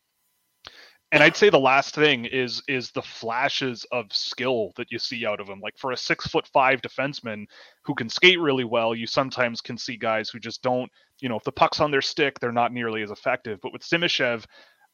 And 1.13 1.23
I'd 1.23 1.37
say 1.37 1.49
the 1.49 1.57
last 1.57 1.95
thing 1.95 2.25
is 2.25 2.61
is 2.67 2.91
the 2.91 3.01
flashes 3.01 3.85
of 3.93 4.11
skill 4.11 4.73
that 4.75 4.91
you 4.91 4.99
see 4.99 5.25
out 5.25 5.39
of 5.39 5.47
him. 5.47 5.61
Like 5.61 5.77
for 5.77 5.93
a 5.93 5.97
six 5.97 6.27
foot 6.27 6.49
five 6.51 6.81
defenseman 6.81 7.45
who 7.85 7.95
can 7.95 8.09
skate 8.09 8.41
really 8.41 8.65
well, 8.65 8.93
you 8.93 9.07
sometimes 9.07 9.61
can 9.61 9.77
see 9.77 9.95
guys 9.95 10.29
who 10.29 10.39
just 10.39 10.61
don't, 10.63 10.91
you 11.21 11.29
know, 11.29 11.37
if 11.37 11.45
the 11.45 11.51
puck's 11.53 11.79
on 11.79 11.91
their 11.91 12.01
stick, 12.01 12.41
they're 12.41 12.51
not 12.51 12.73
nearly 12.73 13.03
as 13.03 13.11
effective. 13.11 13.59
But 13.63 13.71
with 13.71 13.83
Simashev, 13.83 14.43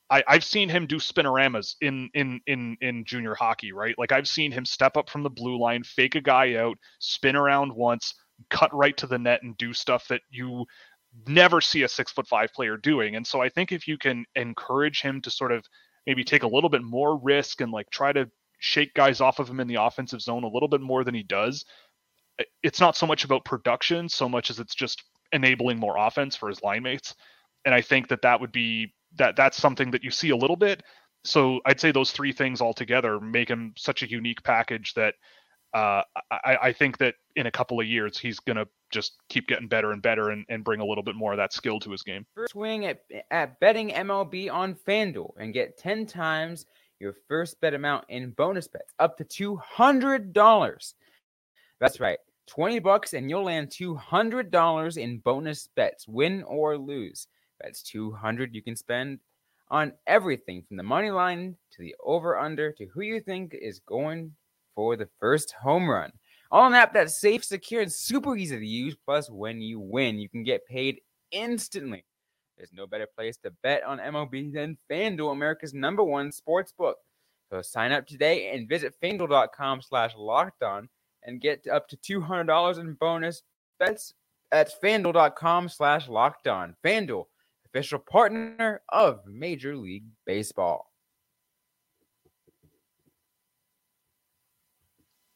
I, 0.09 0.23
I've 0.27 0.43
seen 0.43 0.69
him 0.69 0.85
do 0.85 0.97
spinoramas 0.97 1.75
in 1.81 2.09
in 2.13 2.41
in 2.47 2.77
in 2.81 3.05
junior 3.05 3.35
hockey, 3.35 3.71
right? 3.71 3.95
Like 3.97 4.11
I've 4.11 4.27
seen 4.27 4.51
him 4.51 4.65
step 4.65 4.97
up 4.97 5.09
from 5.09 5.23
the 5.23 5.29
blue 5.29 5.59
line, 5.59 5.83
fake 5.83 6.15
a 6.15 6.21
guy 6.21 6.55
out, 6.55 6.77
spin 6.99 7.35
around 7.35 7.73
once, 7.73 8.13
cut 8.49 8.73
right 8.73 8.95
to 8.97 9.07
the 9.07 9.17
net, 9.17 9.43
and 9.43 9.57
do 9.57 9.73
stuff 9.73 10.07
that 10.09 10.21
you 10.29 10.65
never 11.27 11.61
see 11.61 11.83
a 11.83 11.87
six 11.87 12.11
foot 12.11 12.27
five 12.27 12.51
player 12.53 12.77
doing. 12.77 13.15
And 13.15 13.25
so 13.25 13.41
I 13.41 13.49
think 13.49 13.71
if 13.71 13.87
you 13.87 13.97
can 13.97 14.25
encourage 14.35 15.01
him 15.01 15.21
to 15.21 15.31
sort 15.31 15.51
of 15.51 15.65
maybe 16.05 16.23
take 16.23 16.43
a 16.43 16.47
little 16.47 16.69
bit 16.69 16.83
more 16.83 17.17
risk 17.17 17.61
and 17.61 17.71
like 17.71 17.89
try 17.91 18.11
to 18.11 18.29
shake 18.59 18.93
guys 18.93 19.21
off 19.21 19.39
of 19.39 19.49
him 19.49 19.59
in 19.59 19.67
the 19.67 19.75
offensive 19.75 20.21
zone 20.21 20.43
a 20.43 20.47
little 20.47 20.69
bit 20.69 20.81
more 20.81 21.03
than 21.03 21.13
he 21.13 21.23
does, 21.23 21.65
it's 22.63 22.79
not 22.79 22.95
so 22.95 23.05
much 23.05 23.23
about 23.23 23.45
production 23.45 24.09
so 24.09 24.27
much 24.27 24.49
as 24.49 24.59
it's 24.59 24.75
just 24.75 25.03
enabling 25.31 25.79
more 25.79 25.97
offense 25.97 26.35
for 26.35 26.49
his 26.49 26.61
line 26.63 26.83
mates. 26.83 27.15
And 27.65 27.73
I 27.73 27.81
think 27.81 28.07
that 28.09 28.21
that 28.23 28.41
would 28.41 28.51
be 28.51 28.93
that 29.17 29.35
that's 29.35 29.57
something 29.57 29.91
that 29.91 30.03
you 30.03 30.11
see 30.11 30.29
a 30.29 30.35
little 30.35 30.55
bit. 30.55 30.83
So 31.23 31.61
I'd 31.65 31.79
say 31.79 31.91
those 31.91 32.11
three 32.11 32.33
things 32.33 32.61
all 32.61 32.73
together 32.73 33.19
make 33.19 33.49
him 33.49 33.73
such 33.77 34.03
a 34.03 34.09
unique 34.09 34.43
package 34.43 34.93
that 34.95 35.15
uh, 35.73 36.03
I, 36.29 36.57
I, 36.61 36.73
think 36.73 36.99
that 36.99 37.15
in 37.35 37.47
a 37.47 37.51
couple 37.51 37.79
of 37.79 37.87
years 37.87 38.19
he's 38.19 38.39
to 38.41 38.67
just 38.91 39.13
keep 39.27 39.47
getting 39.47 39.67
better 39.67 39.91
and 39.91 40.03
better 40.03 40.29
and, 40.29 40.45
and 40.47 40.63
bring 40.63 40.81
a 40.81 40.85
little 40.85 41.03
bit 41.03 41.15
more 41.15 41.31
of 41.31 41.37
that 41.37 41.51
skill 41.51 41.79
to 41.79 41.89
his 41.89 42.03
game. 42.03 42.27
First 42.35 42.51
swing 42.51 42.85
at, 42.85 42.99
at 43.31 43.59
betting 43.59 43.89
MLB 43.89 44.51
on 44.51 44.75
FanDuel 44.75 45.33
and 45.39 45.51
get 45.51 45.79
10 45.79 46.05
times 46.05 46.67
your 46.99 47.15
first 47.27 47.59
bet 47.59 47.73
amount 47.73 48.05
in 48.09 48.29
bonus 48.31 48.67
bets 48.67 48.93
up 48.99 49.17
to 49.17 49.57
$200. 49.57 50.93
That's 51.79 51.99
right. 51.99 52.19
20 52.47 52.79
bucks 52.79 53.13
and 53.13 53.29
you'll 53.29 53.43
land 53.43 53.69
$200 53.69 54.97
in 54.97 55.17
bonus 55.19 55.69
bets, 55.75 56.07
win 56.07 56.43
or 56.43 56.77
lose. 56.77 57.27
That's 57.61 57.81
200 57.83 58.53
you 58.53 58.61
can 58.61 58.75
spend 58.75 59.19
on 59.69 59.93
everything 60.07 60.63
from 60.67 60.77
the 60.77 60.83
money 60.83 61.09
line 61.09 61.55
to 61.71 61.81
the 61.81 61.95
over 62.03 62.37
under 62.37 62.71
to 62.73 62.85
who 62.93 63.01
you 63.01 63.19
think 63.19 63.55
is 63.59 63.79
going 63.79 64.33
for 64.75 64.95
the 64.95 65.09
first 65.19 65.53
home 65.53 65.89
run. 65.89 66.11
All 66.51 66.67
an 66.67 66.73
app 66.73 66.93
that's 66.93 67.19
safe, 67.19 67.43
secure, 67.43 67.81
and 67.81 67.91
super 67.91 68.37
easy 68.37 68.59
to 68.59 68.65
use. 68.65 68.95
Plus, 69.05 69.29
when 69.29 69.61
you 69.61 69.79
win, 69.79 70.19
you 70.19 70.29
can 70.29 70.43
get 70.43 70.67
paid 70.67 71.01
instantly. 71.31 72.05
There's 72.57 72.73
no 72.73 72.85
better 72.85 73.07
place 73.07 73.37
to 73.37 73.51
bet 73.63 73.83
on 73.83 73.97
MLB 73.97 74.53
than 74.53 74.77
FanDuel, 74.89 75.31
America's 75.31 75.73
number 75.73 76.03
one 76.03 76.31
sports 76.31 76.71
book. 76.71 76.97
So 77.51 77.61
sign 77.61 77.91
up 77.91 78.05
today 78.05 78.51
and 78.51 78.69
visit 78.69 78.93
FanDuel.com 79.01 79.81
slash 79.81 80.13
locked 80.15 80.63
on 80.63 80.89
and 81.23 81.41
get 81.41 81.65
up 81.67 81.87
to 81.89 81.97
$200 81.97 82.79
in 82.79 82.93
bonus 82.93 83.41
bets 83.79 84.13
at 84.51 84.71
FanDuel.com 84.81 85.69
slash 85.69 86.07
locked 86.07 86.47
on. 86.47 86.75
FanDuel, 86.85 87.25
official 87.73 87.99
partner 87.99 88.81
of 88.89 89.25
Major 89.25 89.75
League 89.75 90.05
Baseball. 90.25 90.85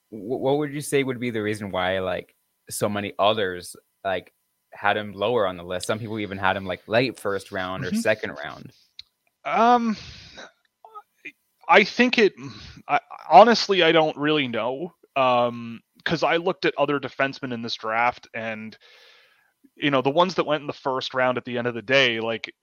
What 0.10 0.60
would 0.60 0.72
you 0.72 0.82
say 0.82 1.03
would 1.03 1.20
be 1.20 1.32
the 1.32 1.41
reason 1.41 1.72
why, 1.72 2.00
like, 2.00 2.36
so 2.70 2.88
many 2.88 3.13
others 3.20 3.75
like 4.06 4.34
had 4.72 4.98
him 4.98 5.13
lower 5.13 5.48
on 5.48 5.58
the 5.58 5.63
list? 5.63 5.88
Some 5.88 6.00
people 6.00 6.20
even 6.20 6.38
had 6.38 6.56
him 6.56 6.65
like 6.65 6.88
late 6.88 7.20
first 7.20 7.51
round 7.51 7.84
or 7.84 7.89
mm-hmm. 7.89 8.00
second 8.00 8.38
round. 8.44 8.72
Um, 9.44 9.98
I 11.67 11.84
think 11.84 12.17
it. 12.17 12.34
I, 12.88 13.00
honestly, 13.29 13.84
I 13.84 13.91
don't 13.91 14.15
really 14.15 14.48
know. 14.48 14.94
Um, 15.15 15.82
because 15.98 16.24
I 16.24 16.38
looked 16.38 16.63
at 16.63 16.77
other 16.77 17.00
defensemen 17.00 17.51
in 17.51 17.62
this 17.63 17.75
draft 17.75 18.29
and 18.34 18.77
you 19.79 19.91
know 19.91 20.01
the 20.01 20.10
ones 20.10 20.36
that 20.36 20.46
went 20.46 20.62
in 20.62 20.67
the 20.67 20.74
first 20.74 21.13
round 21.13 21.38
at 21.38 21.46
the 21.46 21.57
end 21.57 21.67
of 21.67 21.74
the 21.74 21.81
day 21.81 22.19
like 22.19 22.53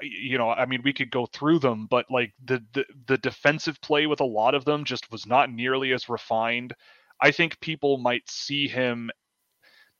you 0.00 0.38
know 0.38 0.50
i 0.50 0.66
mean 0.66 0.80
we 0.84 0.92
could 0.92 1.10
go 1.10 1.26
through 1.26 1.58
them 1.58 1.86
but 1.88 2.06
like 2.10 2.32
the, 2.44 2.62
the 2.74 2.84
the 3.06 3.18
defensive 3.18 3.80
play 3.80 4.06
with 4.06 4.20
a 4.20 4.24
lot 4.24 4.54
of 4.54 4.64
them 4.64 4.84
just 4.84 5.10
was 5.12 5.26
not 5.26 5.50
nearly 5.52 5.92
as 5.92 6.08
refined. 6.08 6.74
I 7.20 7.30
think 7.30 7.60
people 7.60 7.98
might 7.98 8.28
see 8.28 8.66
him 8.66 9.10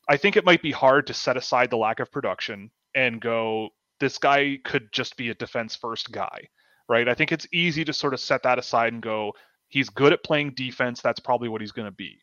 i 0.09 0.17
think 0.17 0.35
it 0.35 0.45
might 0.45 0.61
be 0.61 0.71
hard 0.71 1.07
to 1.07 1.13
set 1.13 1.37
aside 1.37 1.69
the 1.69 1.77
lack 1.77 2.01
of 2.01 2.11
production 2.11 2.69
and 2.95 3.21
go 3.21 3.69
this 3.99 4.17
guy 4.17 4.59
could 4.65 4.91
just 4.91 5.15
be 5.15 5.29
a 5.29 5.35
defense 5.35 5.75
first 5.75 6.11
guy 6.11 6.49
right? 6.89 7.07
I 7.07 7.13
think 7.13 7.31
it's 7.31 7.47
easy 7.51 7.85
to 7.85 7.93
sort 7.93 8.13
of 8.13 8.19
set 8.19 8.43
that 8.43 8.59
aside 8.59 8.93
and 8.93 9.01
go 9.01 9.33
he's 9.69 9.89
good 9.89 10.13
at 10.13 10.23
playing 10.23 10.53
defense 10.55 11.01
that's 11.01 11.19
probably 11.19 11.49
what 11.49 11.61
he's 11.61 11.71
going 11.71 11.87
to 11.87 11.95
be. 11.95 12.19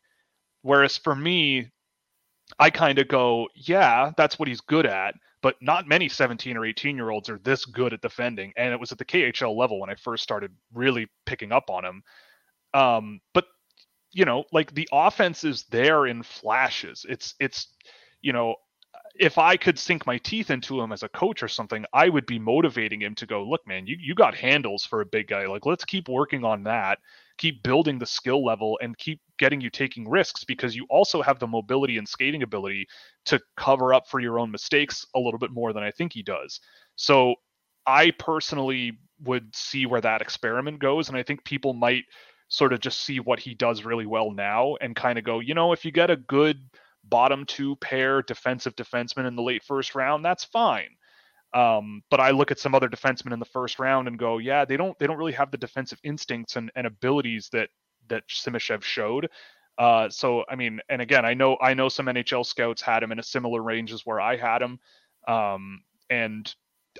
Whereas 0.61 0.97
for 0.97 1.15
me 1.15 1.69
I 2.59 2.69
kind 2.69 2.99
of 2.99 3.07
go, 3.07 3.47
yeah, 3.55 4.11
that's 4.17 4.37
what 4.37 4.47
he's 4.47 4.61
good 4.61 4.85
at, 4.85 5.15
but 5.41 5.55
not 5.61 5.87
many 5.87 6.09
17 6.09 6.57
or 6.57 6.65
18 6.65 6.95
year 6.95 7.09
olds 7.09 7.29
are 7.29 7.39
this 7.39 7.65
good 7.65 7.93
at 7.93 8.01
defending. 8.01 8.53
And 8.57 8.73
it 8.73 8.79
was 8.79 8.91
at 8.91 8.97
the 8.97 9.05
KHL 9.05 9.55
level 9.55 9.79
when 9.79 9.89
I 9.89 9.95
first 9.95 10.23
started 10.23 10.51
really 10.73 11.07
picking 11.25 11.51
up 11.51 11.69
on 11.69 11.85
him. 11.85 12.03
Um, 12.73 13.21
but 13.33 13.45
you 14.11 14.25
know, 14.25 14.43
like 14.51 14.73
the 14.73 14.89
offense 14.91 15.43
is 15.43 15.63
there 15.71 16.05
in 16.05 16.23
flashes. 16.23 17.05
It's 17.07 17.35
it's 17.39 17.67
you 18.21 18.33
know, 18.33 18.55
if 19.19 19.37
I 19.37 19.57
could 19.57 19.77
sink 19.77 20.05
my 20.05 20.17
teeth 20.17 20.49
into 20.49 20.81
him 20.81 20.91
as 20.91 21.03
a 21.03 21.09
coach 21.09 21.43
or 21.43 21.47
something, 21.47 21.85
I 21.93 22.09
would 22.09 22.25
be 22.25 22.39
motivating 22.39 23.01
him 23.01 23.15
to 23.15 23.25
go, 23.25 23.43
look, 23.43 23.65
man, 23.67 23.87
you, 23.87 23.97
you 23.99 24.15
got 24.15 24.35
handles 24.35 24.85
for 24.85 25.01
a 25.01 25.05
big 25.05 25.27
guy. 25.27 25.47
Like, 25.47 25.65
let's 25.65 25.85
keep 25.85 26.09
working 26.09 26.43
on 26.43 26.63
that 26.63 26.99
keep 27.41 27.63
building 27.63 27.97
the 27.97 28.05
skill 28.05 28.45
level 28.45 28.77
and 28.83 28.95
keep 28.99 29.19
getting 29.39 29.59
you 29.59 29.71
taking 29.71 30.07
risks 30.07 30.43
because 30.43 30.75
you 30.75 30.85
also 30.91 31.23
have 31.23 31.39
the 31.39 31.47
mobility 31.47 31.97
and 31.97 32.07
skating 32.07 32.43
ability 32.43 32.87
to 33.25 33.39
cover 33.57 33.95
up 33.95 34.07
for 34.07 34.19
your 34.19 34.37
own 34.37 34.51
mistakes 34.51 35.07
a 35.15 35.19
little 35.19 35.39
bit 35.39 35.49
more 35.49 35.73
than 35.73 35.81
I 35.81 35.89
think 35.89 36.13
he 36.13 36.21
does. 36.21 36.59
So 36.97 37.33
I 37.87 38.11
personally 38.11 38.99
would 39.23 39.55
see 39.55 39.87
where 39.87 40.01
that 40.01 40.21
experiment 40.21 40.77
goes. 40.77 41.09
And 41.09 41.17
I 41.17 41.23
think 41.23 41.43
people 41.43 41.73
might 41.73 42.03
sort 42.47 42.73
of 42.73 42.79
just 42.79 42.99
see 42.99 43.19
what 43.19 43.39
he 43.39 43.55
does 43.55 43.85
really 43.85 44.05
well 44.05 44.29
now 44.29 44.75
and 44.79 44.95
kind 44.95 45.17
of 45.17 45.25
go, 45.25 45.39
you 45.39 45.55
know, 45.55 45.73
if 45.73 45.83
you 45.83 45.91
get 45.91 46.11
a 46.11 46.17
good 46.17 46.59
bottom 47.03 47.45
two 47.45 47.75
pair 47.77 48.21
defensive 48.21 48.75
defenseman 48.75 49.27
in 49.27 49.35
the 49.35 49.41
late 49.41 49.63
first 49.63 49.95
round, 49.95 50.23
that's 50.23 50.43
fine. 50.43 50.89
Um, 51.53 52.01
but 52.09 52.19
I 52.19 52.31
look 52.31 52.51
at 52.51 52.59
some 52.59 52.73
other 52.75 52.87
defensemen 52.87 53.33
in 53.33 53.39
the 53.39 53.45
first 53.45 53.79
round 53.79 54.07
and 54.07 54.17
go, 54.17 54.37
yeah, 54.37 54.63
they 54.63 54.77
don't 54.77 54.97
they 54.99 55.07
don't 55.07 55.17
really 55.17 55.33
have 55.33 55.51
the 55.51 55.57
defensive 55.57 55.99
instincts 56.03 56.55
and, 56.55 56.71
and 56.75 56.87
abilities 56.87 57.49
that 57.51 57.69
that 58.07 58.27
Simashev 58.29 58.83
showed. 58.83 59.29
Uh, 59.77 60.09
so 60.09 60.43
I 60.49 60.55
mean, 60.55 60.79
and 60.89 61.01
again, 61.01 61.25
I 61.25 61.33
know 61.33 61.57
I 61.61 61.73
know 61.73 61.89
some 61.89 62.05
NHL 62.05 62.45
scouts 62.45 62.81
had 62.81 63.03
him 63.03 63.11
in 63.11 63.19
a 63.19 63.23
similar 63.23 63.61
range 63.61 63.91
as 63.91 64.05
where 64.05 64.21
I 64.21 64.37
had 64.37 64.61
him, 64.61 64.79
um, 65.27 65.81
and 66.09 66.53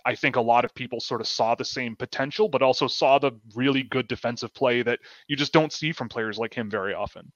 I 0.06 0.16
think 0.16 0.36
a 0.36 0.42
lot 0.42 0.66
of 0.66 0.74
people 0.74 1.00
sort 1.00 1.22
of 1.22 1.28
saw 1.28 1.56
the 1.56 1.66
same 1.66 1.96
potential, 1.96 2.50
but 2.50 2.62
also 2.62 2.88
saw 2.88 3.20
the 3.20 3.34
really 3.56 3.84
good 3.84 4.08
defensive 4.08 4.54
play 4.54 4.84
that 4.84 5.00
you 5.28 5.36
just 5.36 5.54
don't 5.54 5.74
see 5.74 5.92
from 5.92 6.10
players 6.10 6.38
like 6.38 6.54
him 6.54 6.70
very 6.70 6.94
often. 6.94 7.32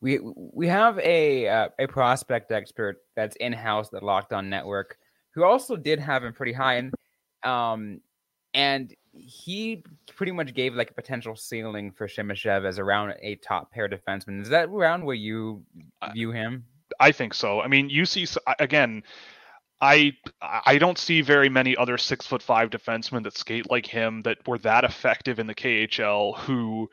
We 0.00 0.18
we 0.22 0.68
have 0.68 0.98
a 0.98 1.48
uh, 1.48 1.68
a 1.78 1.86
prospect 1.86 2.52
expert 2.52 2.98
that's 3.14 3.36
in 3.36 3.52
house 3.52 3.88
that 3.90 4.02
Locked 4.02 4.32
On 4.32 4.50
Network 4.50 4.98
who 5.36 5.44
also 5.44 5.76
did 5.76 6.00
have 6.00 6.24
him 6.24 6.32
pretty 6.32 6.52
high, 6.52 6.76
and 6.76 6.94
um, 7.44 8.00
and 8.54 8.92
he 9.12 9.84
pretty 10.14 10.32
much 10.32 10.54
gave 10.54 10.74
like 10.74 10.90
a 10.90 10.94
potential 10.94 11.36
ceiling 11.36 11.92
for 11.92 12.08
Simashev 12.08 12.64
as 12.64 12.78
around 12.78 13.14
a 13.20 13.36
top 13.36 13.70
pair 13.70 13.88
defenseman. 13.88 14.40
Is 14.42 14.48
that 14.48 14.70
around 14.70 15.04
where 15.04 15.14
you 15.14 15.62
view 16.12 16.32
him? 16.32 16.64
I 16.98 17.12
think 17.12 17.34
so. 17.34 17.60
I 17.60 17.68
mean, 17.68 17.88
you 17.88 18.04
see 18.06 18.26
again. 18.58 19.04
I 19.82 20.14
I 20.40 20.78
don't 20.78 20.96
see 20.96 21.20
very 21.20 21.50
many 21.50 21.76
other 21.76 21.98
six 21.98 22.26
foot 22.26 22.42
five 22.42 22.70
defensemen 22.70 23.22
that 23.24 23.36
skate 23.36 23.70
like 23.70 23.84
him 23.84 24.22
that 24.22 24.38
were 24.48 24.56
that 24.60 24.84
effective 24.84 25.38
in 25.38 25.46
the 25.46 25.54
KHL 25.54 26.38
who 26.38 26.88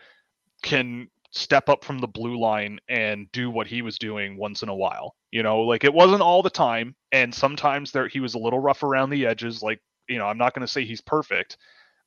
can 0.63 1.07
step 1.33 1.67
up 1.67 1.83
from 1.83 1.97
the 1.97 2.07
blue 2.07 2.39
line 2.39 2.79
and 2.87 3.29
do 3.31 3.49
what 3.49 3.67
he 3.67 3.81
was 3.81 3.97
doing 3.97 4.37
once 4.37 4.61
in 4.61 4.69
a 4.69 4.75
while. 4.75 5.15
You 5.31 5.43
know, 5.43 5.61
like 5.61 5.83
it 5.83 5.93
wasn't 5.93 6.21
all 6.21 6.43
the 6.43 6.49
time, 6.49 6.95
and 7.11 7.33
sometimes 7.33 7.91
there 7.91 8.07
he 8.07 8.19
was 8.19 8.35
a 8.35 8.39
little 8.39 8.59
rough 8.59 8.83
around 8.83 9.09
the 9.09 9.25
edges. 9.25 9.61
Like, 9.61 9.81
you 10.07 10.19
know, 10.19 10.27
I'm 10.27 10.37
not 10.37 10.53
going 10.53 10.65
to 10.65 10.71
say 10.71 10.85
he's 10.85 11.01
perfect, 11.01 11.57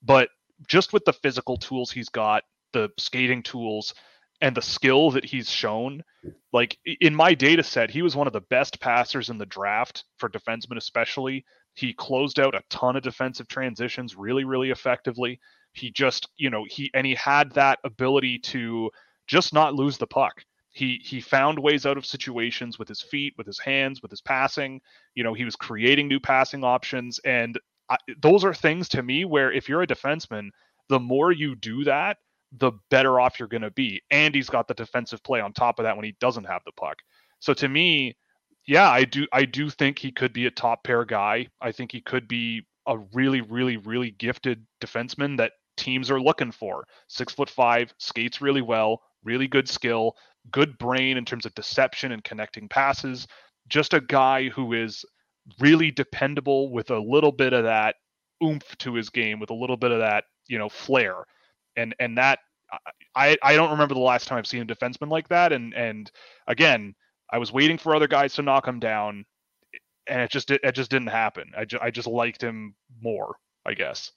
but 0.02 0.28
just 0.68 0.92
with 0.92 1.04
the 1.04 1.12
physical 1.12 1.56
tools 1.56 1.90
he's 1.90 2.09
got, 2.09 2.45
the 2.73 2.88
skating 2.99 3.42
tools, 3.42 3.95
and 4.40 4.56
the 4.56 4.62
skill 4.62 5.11
that 5.12 5.25
he's 5.25 5.50
shown, 5.50 6.02
like 6.52 6.78
in 6.85 7.14
my 7.14 7.35
data 7.35 7.62
set, 7.62 7.90
he 7.90 8.02
was 8.02 8.14
one 8.14 8.26
of 8.26 8.33
the 8.33 8.42
best 8.42 8.80
passers 8.80 9.28
in 9.28 9.38
the 9.38 9.47
draft 9.47 10.04
for 10.18 10.28
defensemen, 10.28 10.76
especially. 10.76 11.45
He 11.75 11.92
closed 11.92 12.38
out 12.38 12.54
a 12.54 12.62
ton 12.71 12.97
of 12.97 13.02
defensive 13.02 13.49
transitions 13.49 14.16
really, 14.16 14.45
really 14.45 14.71
effectively. 14.71 15.40
He 15.73 15.90
just, 15.90 16.28
you 16.37 16.49
know, 16.49 16.64
he 16.68 16.90
and 16.95 17.06
he 17.06 17.14
had 17.14 17.52
that 17.52 17.80
ability 17.85 18.38
to 18.40 18.90
just 19.26 19.52
not 19.52 19.75
lose 19.75 19.99
the 19.99 20.06
puck. 20.06 20.45
He 20.71 21.00
he 21.02 21.21
found 21.21 21.59
ways 21.59 21.87
out 21.87 21.97
of 21.97 22.04
situations 22.04 22.78
with 22.78 22.88
his 22.88 23.00
feet, 23.00 23.35
with 23.38 23.47
his 23.47 23.59
hands, 23.59 24.02
with 24.02 24.11
his 24.11 24.21
passing. 24.21 24.80
You 25.14 25.25
know, 25.25 25.33
he 25.33 25.45
was 25.45 25.56
creating 25.56 26.09
new 26.09 26.21
passing 26.21 26.64
options, 26.64 27.18
and 27.25 27.59
I, 27.88 27.97
those 28.21 28.45
are 28.45 28.54
things 28.54 28.88
to 28.90 29.02
me 29.02 29.25
where 29.25 29.52
if 29.52 29.68
you're 29.68 29.83
a 29.83 29.87
defenseman, 29.87 30.50
the 30.88 31.00
more 31.00 31.33
you 31.33 31.54
do 31.54 31.85
that, 31.85 32.18
the 32.52 32.73
better 32.90 33.21
off 33.21 33.38
you're 33.38 33.49
going 33.49 33.62
to 33.62 33.71
be. 33.71 34.02
And 34.11 34.35
he's 34.35 34.50
got 34.50 34.68
the 34.68 34.75
defensive 34.75 35.23
play 35.23 35.40
on 35.40 35.52
top 35.52 35.78
of 35.78 35.85
that 35.85 35.97
when 35.97 36.04
he 36.04 36.16
doesn't 36.21 36.45
have 36.45 36.62
the 36.64 36.73
puck. 36.73 36.97
So 37.40 37.54
to 37.54 37.68
me, 37.68 38.16
yeah, 38.66 38.90
I 38.90 39.04
do 39.04 39.26
I 39.33 39.45
do 39.45 39.71
think 39.71 39.99
he 39.99 40.11
could 40.11 40.33
be 40.33 40.47
a 40.47 40.50
top 40.50 40.85
pair 40.85 41.04
guy. 41.04 41.49
I 41.61 41.73
think 41.73 41.92
he 41.92 42.00
could 42.00 42.26
be 42.28 42.66
a 42.87 42.99
really, 43.14 43.40
really, 43.40 43.76
really 43.76 44.11
gifted 44.12 44.66
defenseman 44.80 45.37
that 45.38 45.52
teams 45.76 46.11
are 46.11 46.21
looking 46.21 46.52
for. 46.52 46.87
Six 47.09 47.33
foot 47.33 47.50
five, 47.50 47.92
skates 47.99 48.40
really 48.40 48.62
well, 48.62 49.02
really 49.26 49.49
good 49.49 49.68
skill, 49.68 50.14
good 50.50 50.78
brain 50.78 51.16
in 51.16 51.25
terms 51.25 51.45
of 51.45 51.54
deception 51.54 52.12
and 52.12 52.25
connecting 52.25 52.68
passes. 52.68 53.26
Just 53.68 53.92
a 53.92 54.00
guy 54.00 54.49
who 54.49 54.73
is 54.73 55.04
really 55.61 55.90
dependable 55.90 56.73
with 56.73 56.90
a 56.90 56.99
little 56.99 57.33
bit 57.33 57.52
of 57.52 57.64
that 57.64 57.97
oomph 58.42 58.76
to 58.78 58.95
his 58.95 59.11
game, 59.11 59.40
with 59.40 59.50
a 59.50 59.54
little 59.54 59.76
bit 59.76 59.90
of 59.90 59.99
that, 59.99 60.25
you 60.49 60.59
know, 60.59 60.68
flair. 60.68 61.25
And 61.76 61.95
and 61.99 62.16
that 62.16 62.38
I 63.14 63.37
I 63.42 63.54
don't 63.54 63.71
remember 63.71 63.95
the 63.95 64.00
last 64.00 64.28
time 64.28 64.38
I've 64.38 64.47
seen 64.47 64.62
a 64.62 64.66
defenseman 64.66 65.11
like 65.11 65.28
that. 65.28 65.52
And 65.52 65.75
and 65.75 66.11
again, 66.47 66.95
I 67.30 67.38
was 67.38 67.52
waiting 67.52 67.78
for 67.78 67.95
other 67.95 68.09
guys 68.09 68.35
to 68.35 68.42
knock 68.42 68.66
him 68.66 68.78
down, 68.78 69.25
and 70.06 70.23
it 70.23 70.30
just 70.30 70.50
it, 70.50 70.75
just 70.75 70.90
didn't 70.90 71.09
happen. 71.09 71.50
I 71.56 71.64
just 71.64 71.83
I 71.83 71.90
just 71.90 72.09
liked 72.09 72.42
him 72.42 72.75
more, 73.00 73.37
I 73.66 73.75
guess. 73.75 74.12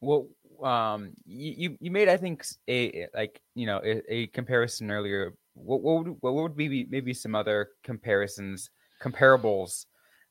Well, 0.00 0.28
um 0.62 1.10
you 1.24 1.76
you 1.80 1.90
made 1.90 2.08
I 2.08 2.16
think 2.16 2.44
a 2.68 3.06
like 3.14 3.40
you 3.54 3.66
know 3.66 3.80
a, 3.84 4.02
a 4.12 4.26
comparison 4.28 4.90
earlier. 4.90 5.34
What 5.54 5.82
what 5.82 6.04
would, 6.04 6.16
what 6.20 6.34
would 6.34 6.56
be 6.56 6.86
maybe 6.88 7.14
some 7.14 7.34
other 7.34 7.70
comparisons 7.84 8.70
comparables 9.02 9.86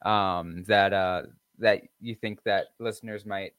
um 0.06 0.64
that 0.68 0.94
uh 0.94 1.24
that 1.58 1.82
you 2.00 2.16
think 2.16 2.42
that 2.44 2.68
listeners 2.80 3.26
might 3.26 3.52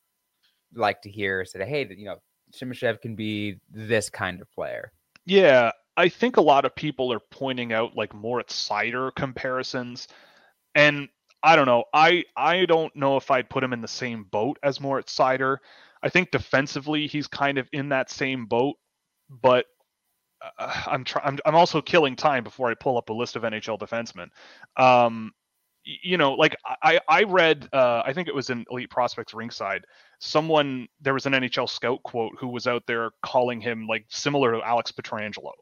like 0.75 1.03
to 1.03 1.11
hear 1.11 1.45
say 1.45 1.65
hey 1.67 1.87
you 1.97 2.07
know 2.07 2.17
Simashev 2.53 3.01
can 3.01 3.15
be 3.15 3.61
this 3.71 4.11
kind 4.11 4.41
of 4.41 4.51
player. 4.53 4.93
Yeah, 5.25 5.71
I 5.97 6.09
think 6.09 6.37
a 6.37 6.41
lot 6.41 6.65
of 6.65 6.75
people 6.75 7.13
are 7.13 7.21
pointing 7.31 7.73
out 7.73 7.97
like 7.97 8.15
Moritz 8.15 8.69
Seider 8.69 9.15
comparisons 9.15 10.09
and 10.75 11.09
I 11.43 11.57
don't 11.57 11.67
know. 11.67 11.85
I 11.95 12.25
I 12.37 12.67
don't 12.67 12.95
know 12.95 13.17
if 13.17 13.31
I'd 13.31 13.49
put 13.49 13.65
him 13.65 13.73
in 13.73 13.81
the 13.81 13.89
same 13.89 14.25
boat 14.25 14.59
as 14.63 14.81
Moritz 14.81 15.17
Seider. 15.17 15.59
I 16.03 16.09
think 16.09 16.31
defensively 16.31 17.07
he's 17.07 17.27
kind 17.27 17.59
of 17.59 17.69
in 17.73 17.91
that 17.91 18.11
same 18.11 18.47
boat, 18.47 18.77
but 19.29 19.67
uh, 20.59 20.83
I'm 20.87 21.05
trying. 21.05 21.27
I'm, 21.27 21.39
I'm 21.45 21.55
also 21.55 21.83
killing 21.83 22.17
time 22.17 22.45
before 22.45 22.71
I 22.71 22.75
pull 22.75 22.97
up 22.97 23.11
a 23.11 23.13
list 23.13 23.37
of 23.37 23.43
NHL 23.43 23.79
defensemen. 23.79 24.29
Um, 24.83 25.33
you 25.85 26.17
know, 26.17 26.35
like 26.35 26.57
I 26.83 27.01
I 27.09 27.23
read 27.25 27.69
uh, 27.73 28.03
I 28.05 28.13
think 28.13 28.29
it 28.29 28.35
was 28.35 28.51
in 28.51 28.65
Elite 28.71 28.91
Prospects 28.91 29.33
Rinkside. 29.33 29.83
Someone 30.19 30.89
there 31.01 31.15
was 31.15 31.27
an 31.27 31.33
NHL 31.33 31.69
scout 31.69 32.03
quote 32.03 32.33
who 32.39 32.49
was 32.49 32.67
out 32.67 32.83
there 32.87 33.11
calling 33.25 33.61
him 33.61 33.87
like 33.87 34.05
similar 34.09 34.53
to 34.53 34.63
Alex 34.63 34.93
Pietrangelo. 34.93 35.53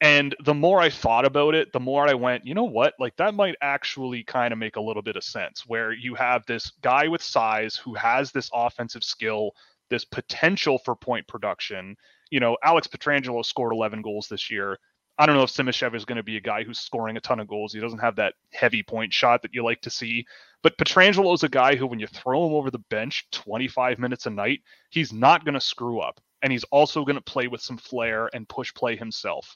And 0.00 0.34
the 0.44 0.54
more 0.54 0.80
I 0.80 0.90
thought 0.90 1.24
about 1.24 1.54
it, 1.54 1.72
the 1.72 1.78
more 1.78 2.08
I 2.08 2.14
went, 2.14 2.44
you 2.44 2.54
know 2.54 2.64
what? 2.64 2.94
Like 2.98 3.14
that 3.18 3.34
might 3.34 3.54
actually 3.62 4.24
kind 4.24 4.52
of 4.52 4.58
make 4.58 4.74
a 4.74 4.80
little 4.80 5.02
bit 5.02 5.14
of 5.14 5.22
sense 5.22 5.62
where 5.64 5.92
you 5.92 6.16
have 6.16 6.44
this 6.44 6.72
guy 6.82 7.06
with 7.06 7.22
size 7.22 7.76
who 7.76 7.94
has 7.94 8.32
this 8.32 8.50
offensive 8.52 9.04
skill 9.04 9.52
this 9.92 10.04
potential 10.06 10.78
for 10.78 10.96
point 10.96 11.28
production. 11.28 11.96
You 12.30 12.40
know, 12.40 12.56
Alex 12.64 12.88
Pietrangelo 12.88 13.44
scored 13.44 13.74
11 13.74 14.00
goals 14.00 14.26
this 14.26 14.50
year. 14.50 14.78
I 15.18 15.26
don't 15.26 15.36
know 15.36 15.42
if 15.42 15.50
Simashev 15.50 15.94
is 15.94 16.06
going 16.06 16.16
to 16.16 16.22
be 16.22 16.38
a 16.38 16.40
guy 16.40 16.64
who's 16.64 16.78
scoring 16.78 17.18
a 17.18 17.20
ton 17.20 17.38
of 17.38 17.46
goals. 17.46 17.74
He 17.74 17.80
doesn't 17.80 17.98
have 17.98 18.16
that 18.16 18.32
heavy 18.52 18.82
point 18.82 19.12
shot 19.12 19.42
that 19.42 19.52
you 19.52 19.62
like 19.62 19.82
to 19.82 19.90
see. 19.90 20.24
But 20.62 20.78
Pietrangelo 20.78 21.34
is 21.34 21.42
a 21.42 21.48
guy 21.50 21.76
who, 21.76 21.86
when 21.86 22.00
you 22.00 22.06
throw 22.06 22.46
him 22.46 22.54
over 22.54 22.70
the 22.70 22.78
bench 22.78 23.28
25 23.32 23.98
minutes 23.98 24.24
a 24.24 24.30
night, 24.30 24.62
he's 24.88 25.12
not 25.12 25.44
going 25.44 25.54
to 25.54 25.60
screw 25.60 26.00
up. 26.00 26.18
And 26.40 26.50
he's 26.50 26.64
also 26.64 27.04
going 27.04 27.16
to 27.16 27.20
play 27.20 27.48
with 27.48 27.60
some 27.60 27.76
flair 27.76 28.30
and 28.32 28.48
push 28.48 28.72
play 28.72 28.96
himself. 28.96 29.54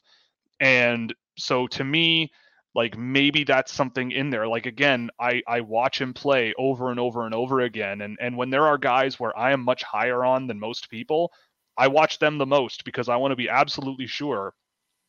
And 0.59 1.13
so 1.35 1.65
to 1.67 1.83
me, 1.83 2.31
like 2.77 2.95
maybe 2.95 3.43
that's 3.43 3.73
something 3.73 4.11
in 4.11 4.29
there. 4.29 4.47
Like 4.47 4.67
again, 4.67 5.09
I 5.19 5.41
I 5.47 5.61
watch 5.61 5.99
him 5.99 6.13
play 6.13 6.53
over 6.59 6.91
and 6.91 6.99
over 6.99 7.25
and 7.25 7.33
over 7.33 7.61
again, 7.61 8.01
and 8.01 8.17
and 8.21 8.37
when 8.37 8.51
there 8.51 8.67
are 8.67 8.77
guys 8.77 9.19
where 9.19 9.37
I 9.37 9.51
am 9.51 9.61
much 9.61 9.81
higher 9.81 10.23
on 10.23 10.45
than 10.45 10.59
most 10.59 10.87
people, 10.87 11.33
I 11.75 11.87
watch 11.87 12.19
them 12.19 12.37
the 12.37 12.45
most 12.45 12.85
because 12.85 13.09
I 13.09 13.15
want 13.15 13.31
to 13.31 13.35
be 13.35 13.49
absolutely 13.49 14.05
sure 14.05 14.53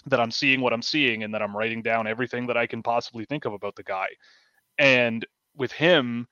that 0.06 0.18
I'm 0.18 0.30
seeing 0.30 0.62
what 0.62 0.72
I'm 0.72 0.80
seeing 0.80 1.22
and 1.22 1.34
that 1.34 1.42
I'm 1.42 1.54
writing 1.54 1.82
down 1.82 2.06
everything 2.06 2.46
that 2.46 2.56
I 2.56 2.66
can 2.66 2.82
possibly 2.82 3.26
think 3.26 3.44
of 3.44 3.52
about 3.52 3.76
the 3.76 3.82
guy. 3.82 4.08
And 4.78 5.26
with 5.54 5.72
him, 5.72 6.26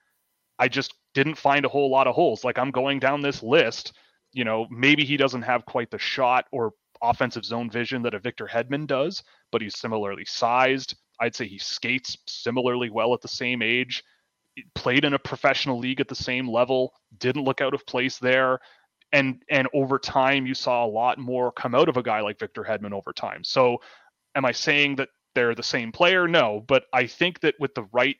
I 0.58 0.68
just 0.68 0.94
didn't 1.12 1.36
find 1.36 1.66
a 1.66 1.68
whole 1.68 1.90
lot 1.90 2.06
of 2.06 2.14
holes. 2.14 2.44
Like 2.44 2.58
I'm 2.58 2.70
going 2.70 2.98
down 2.98 3.20
this 3.20 3.42
list, 3.42 3.92
you 4.32 4.44
know, 4.44 4.66
maybe 4.70 5.04
he 5.04 5.18
doesn't 5.18 5.42
have 5.42 5.66
quite 5.66 5.90
the 5.90 5.98
shot 5.98 6.46
or 6.50 6.72
offensive 7.02 7.44
zone 7.44 7.68
vision 7.68 8.00
that 8.02 8.14
a 8.14 8.18
Victor 8.18 8.46
Hedman 8.46 8.86
does, 8.86 9.22
but 9.52 9.60
he's 9.60 9.78
similarly 9.78 10.24
sized. 10.24 10.94
I'd 11.20 11.34
say 11.34 11.46
he 11.46 11.58
skates 11.58 12.16
similarly 12.26 12.90
well 12.90 13.14
at 13.14 13.22
the 13.22 13.28
same 13.28 13.62
age. 13.62 14.02
Played 14.74 15.04
in 15.04 15.14
a 15.14 15.18
professional 15.18 15.78
league 15.78 16.00
at 16.00 16.08
the 16.08 16.14
same 16.14 16.48
level, 16.48 16.94
didn't 17.18 17.44
look 17.44 17.60
out 17.60 17.74
of 17.74 17.86
place 17.86 18.18
there. 18.18 18.58
And 19.12 19.42
and 19.50 19.68
over 19.74 19.98
time 19.98 20.46
you 20.46 20.54
saw 20.54 20.84
a 20.84 20.88
lot 20.88 21.18
more 21.18 21.52
come 21.52 21.74
out 21.74 21.88
of 21.88 21.96
a 21.96 22.02
guy 22.02 22.20
like 22.20 22.38
Victor 22.38 22.64
Hedman 22.64 22.92
over 22.92 23.12
time. 23.12 23.44
So 23.44 23.78
am 24.34 24.44
I 24.44 24.52
saying 24.52 24.96
that 24.96 25.10
they're 25.34 25.54
the 25.54 25.62
same 25.62 25.92
player? 25.92 26.26
No, 26.26 26.64
but 26.66 26.84
I 26.92 27.06
think 27.06 27.40
that 27.40 27.54
with 27.60 27.74
the 27.74 27.86
right 27.92 28.16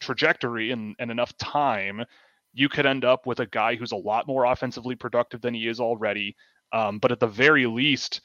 trajectory 0.00 0.70
and, 0.72 0.96
and 0.98 1.10
enough 1.10 1.36
time, 1.36 2.04
you 2.52 2.68
could 2.68 2.86
end 2.86 3.04
up 3.04 3.26
with 3.26 3.40
a 3.40 3.46
guy 3.46 3.76
who's 3.76 3.92
a 3.92 3.96
lot 3.96 4.26
more 4.26 4.44
offensively 4.44 4.94
productive 4.94 5.42
than 5.42 5.54
he 5.54 5.68
is 5.68 5.78
already. 5.78 6.34
Um, 6.72 6.98
but 6.98 7.12
at 7.12 7.20
the 7.20 7.26
very 7.26 7.66
least, 7.66 8.22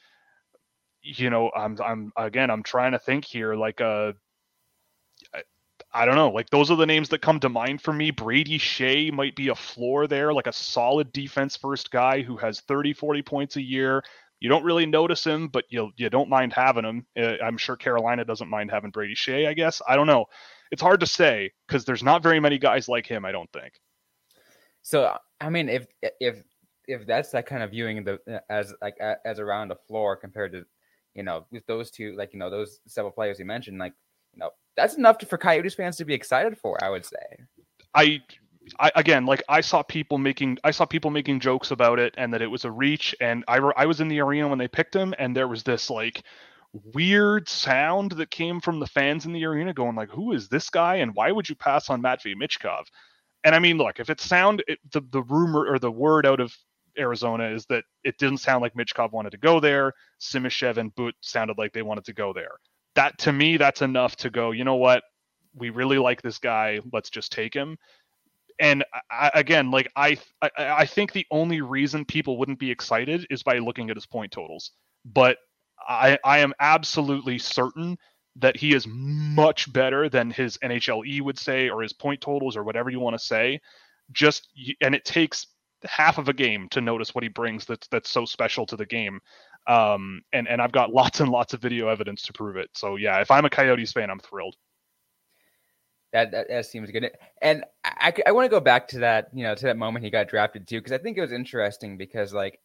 you 1.02 1.30
know, 1.30 1.50
I'm 1.54 1.76
I'm 1.84 2.12
again 2.16 2.50
I'm 2.50 2.62
trying 2.62 2.92
to 2.92 2.98
think 2.98 3.24
here 3.24 3.54
like 3.54 3.80
uh, 3.80 4.12
I 5.94 6.06
don't 6.06 6.14
know, 6.14 6.30
like 6.30 6.48
those 6.50 6.70
are 6.70 6.76
the 6.76 6.86
names 6.86 7.08
that 7.10 7.20
come 7.20 7.40
to 7.40 7.48
mind 7.48 7.82
for 7.82 7.92
me. 7.92 8.10
Brady 8.10 8.58
Skjei 8.58 9.12
might 9.12 9.36
be 9.36 9.48
a 9.48 9.54
floor 9.54 10.06
there, 10.06 10.32
like 10.32 10.46
a 10.46 10.52
solid 10.52 11.12
defense 11.12 11.56
first 11.56 11.90
guy 11.90 12.22
who 12.22 12.36
has 12.36 12.60
30 12.60 12.94
40 12.94 13.22
points 13.22 13.56
a 13.56 13.62
year. 13.62 14.02
You 14.40 14.48
don't 14.48 14.64
really 14.64 14.86
notice 14.86 15.24
him, 15.24 15.48
but 15.48 15.64
you 15.68 15.90
you 15.96 16.08
don't 16.10 16.28
mind 16.28 16.52
having 16.52 16.84
him. 16.84 17.06
Uh, 17.18 17.36
I'm 17.44 17.58
sure 17.58 17.76
Carolina 17.76 18.24
doesn't 18.24 18.48
mind 18.48 18.70
having 18.70 18.90
Brady 18.90 19.14
Skjei, 19.14 19.46
I 19.46 19.54
guess. 19.54 19.82
I 19.86 19.96
don't 19.96 20.06
know. 20.06 20.26
It's 20.70 20.82
hard 20.82 21.00
to 21.00 21.06
say 21.06 21.52
because 21.66 21.84
there's 21.84 22.02
not 22.02 22.22
very 22.22 22.40
many 22.40 22.58
guys 22.58 22.88
like 22.88 23.06
him, 23.06 23.24
I 23.24 23.32
don't 23.32 23.52
think. 23.52 23.74
So 24.82 25.16
I 25.40 25.50
mean, 25.50 25.68
if 25.68 25.86
if 26.20 26.42
if 26.88 27.06
that's 27.06 27.30
that 27.30 27.46
kind 27.46 27.62
of 27.62 27.70
viewing 27.70 28.02
the 28.04 28.42
as 28.48 28.74
like 28.80 28.96
as 29.24 29.38
around 29.38 29.68
the 29.68 29.76
floor 29.86 30.16
compared 30.16 30.52
to 30.52 30.64
you 31.14 31.22
know 31.22 31.46
with 31.50 31.66
those 31.66 31.90
two 31.90 32.14
like 32.16 32.32
you 32.32 32.38
know 32.38 32.50
those 32.50 32.80
several 32.86 33.12
players 33.12 33.38
you 33.38 33.44
mentioned 33.44 33.78
like 33.78 33.94
you 34.32 34.40
know 34.40 34.50
that's 34.76 34.94
enough 34.94 35.18
to, 35.18 35.26
for 35.26 35.38
Coyotes 35.38 35.74
fans 35.74 35.96
to 35.96 36.04
be 36.04 36.14
excited 36.14 36.56
for. 36.56 36.82
I 36.82 36.88
would 36.90 37.04
say. 37.04 37.44
I 37.94 38.22
I, 38.78 38.90
again, 38.94 39.26
like 39.26 39.42
I 39.48 39.60
saw 39.60 39.82
people 39.82 40.18
making, 40.18 40.58
I 40.64 40.70
saw 40.70 40.84
people 40.84 41.10
making 41.10 41.40
jokes 41.40 41.70
about 41.70 41.98
it, 41.98 42.14
and 42.16 42.32
that 42.32 42.42
it 42.42 42.46
was 42.46 42.64
a 42.64 42.70
reach. 42.70 43.14
And 43.20 43.44
I, 43.48 43.56
I 43.76 43.86
was 43.86 44.00
in 44.00 44.08
the 44.08 44.20
arena 44.20 44.48
when 44.48 44.58
they 44.58 44.68
picked 44.68 44.94
him, 44.94 45.14
and 45.18 45.36
there 45.36 45.48
was 45.48 45.62
this 45.62 45.90
like 45.90 46.22
weird 46.94 47.48
sound 47.48 48.12
that 48.12 48.30
came 48.30 48.60
from 48.60 48.80
the 48.80 48.86
fans 48.86 49.26
in 49.26 49.32
the 49.32 49.44
arena, 49.44 49.74
going 49.74 49.96
like, 49.96 50.10
"Who 50.10 50.32
is 50.32 50.48
this 50.48 50.70
guy? 50.70 50.96
And 50.96 51.14
why 51.14 51.32
would 51.32 51.48
you 51.48 51.54
pass 51.54 51.90
on 51.90 52.02
Matvei 52.02 52.34
Michkov?" 52.34 52.86
And 53.44 53.54
I 53.54 53.58
mean, 53.58 53.78
look, 53.78 53.98
if 53.98 54.10
it 54.10 54.20
sound 54.20 54.62
it, 54.68 54.78
the 54.92 55.02
the 55.10 55.22
rumor 55.22 55.66
or 55.66 55.78
the 55.78 55.90
word 55.90 56.26
out 56.26 56.40
of 56.40 56.54
Arizona 56.98 57.50
is 57.50 57.66
that 57.66 57.84
it 58.04 58.18
didn't 58.18 58.38
sound 58.38 58.62
like 58.62 58.74
Michkov 58.74 59.12
wanted 59.12 59.30
to 59.30 59.38
go 59.38 59.60
there. 59.60 59.92
Simashev 60.20 60.76
and 60.76 60.94
But 60.94 61.14
sounded 61.20 61.58
like 61.58 61.72
they 61.72 61.82
wanted 61.82 62.04
to 62.06 62.12
go 62.12 62.32
there. 62.32 62.52
That 62.94 63.18
to 63.18 63.32
me, 63.32 63.56
that's 63.56 63.82
enough 63.82 64.16
to 64.16 64.30
go. 64.30 64.50
You 64.50 64.64
know 64.64 64.76
what? 64.76 65.02
We 65.54 65.70
really 65.70 65.98
like 65.98 66.22
this 66.22 66.38
guy. 66.38 66.80
Let's 66.92 67.10
just 67.10 67.32
take 67.32 67.54
him 67.54 67.76
and 68.58 68.84
I, 69.10 69.30
again, 69.34 69.70
like 69.70 69.90
I, 69.96 70.16
I, 70.40 70.50
I 70.58 70.86
think 70.86 71.12
the 71.12 71.26
only 71.30 71.60
reason 71.60 72.04
people 72.04 72.38
wouldn't 72.38 72.58
be 72.58 72.70
excited 72.70 73.26
is 73.30 73.42
by 73.42 73.58
looking 73.58 73.90
at 73.90 73.96
his 73.96 74.06
point 74.06 74.32
totals. 74.32 74.72
But 75.04 75.38
I, 75.88 76.18
I 76.24 76.38
am 76.38 76.54
absolutely 76.60 77.38
certain 77.38 77.98
that 78.36 78.56
he 78.56 78.74
is 78.74 78.86
much 78.88 79.70
better 79.72 80.08
than 80.08 80.30
his 80.30 80.58
NHLE 80.58 81.20
would 81.22 81.38
say, 81.38 81.68
or 81.68 81.82
his 81.82 81.92
point 81.92 82.20
totals, 82.20 82.56
or 82.56 82.62
whatever 82.62 82.88
you 82.88 83.00
want 83.00 83.18
to 83.18 83.24
say. 83.24 83.60
Just 84.12 84.48
and 84.80 84.94
it 84.94 85.04
takes 85.04 85.46
half 85.84 86.18
of 86.18 86.28
a 86.28 86.32
game 86.32 86.68
to 86.70 86.80
notice 86.80 87.14
what 87.14 87.24
he 87.24 87.28
brings 87.28 87.64
that's 87.64 87.88
that's 87.88 88.10
so 88.10 88.24
special 88.24 88.66
to 88.66 88.76
the 88.76 88.86
game. 88.86 89.20
Um, 89.66 90.22
and 90.32 90.48
and 90.48 90.60
I've 90.60 90.72
got 90.72 90.92
lots 90.94 91.20
and 91.20 91.30
lots 91.30 91.54
of 91.54 91.60
video 91.60 91.88
evidence 91.88 92.22
to 92.22 92.32
prove 92.32 92.56
it. 92.56 92.70
So 92.74 92.96
yeah, 92.96 93.20
if 93.20 93.30
I'm 93.30 93.44
a 93.44 93.50
Coyotes 93.50 93.92
fan, 93.92 94.10
I'm 94.10 94.20
thrilled. 94.20 94.56
That, 96.12 96.30
that, 96.32 96.48
that 96.48 96.66
seems 96.66 96.90
good. 96.90 97.10
And 97.40 97.64
I, 97.84 98.12
I 98.26 98.32
want 98.32 98.44
to 98.44 98.50
go 98.50 98.60
back 98.60 98.86
to 98.88 98.98
that, 98.98 99.28
you 99.32 99.44
know, 99.44 99.54
to 99.54 99.64
that 99.64 99.78
moment 99.78 100.04
he 100.04 100.10
got 100.10 100.28
drafted 100.28 100.68
too, 100.68 100.78
because 100.78 100.92
I 100.92 100.98
think 100.98 101.16
it 101.16 101.22
was 101.22 101.32
interesting 101.32 101.96
because 101.96 102.34
like, 102.34 102.60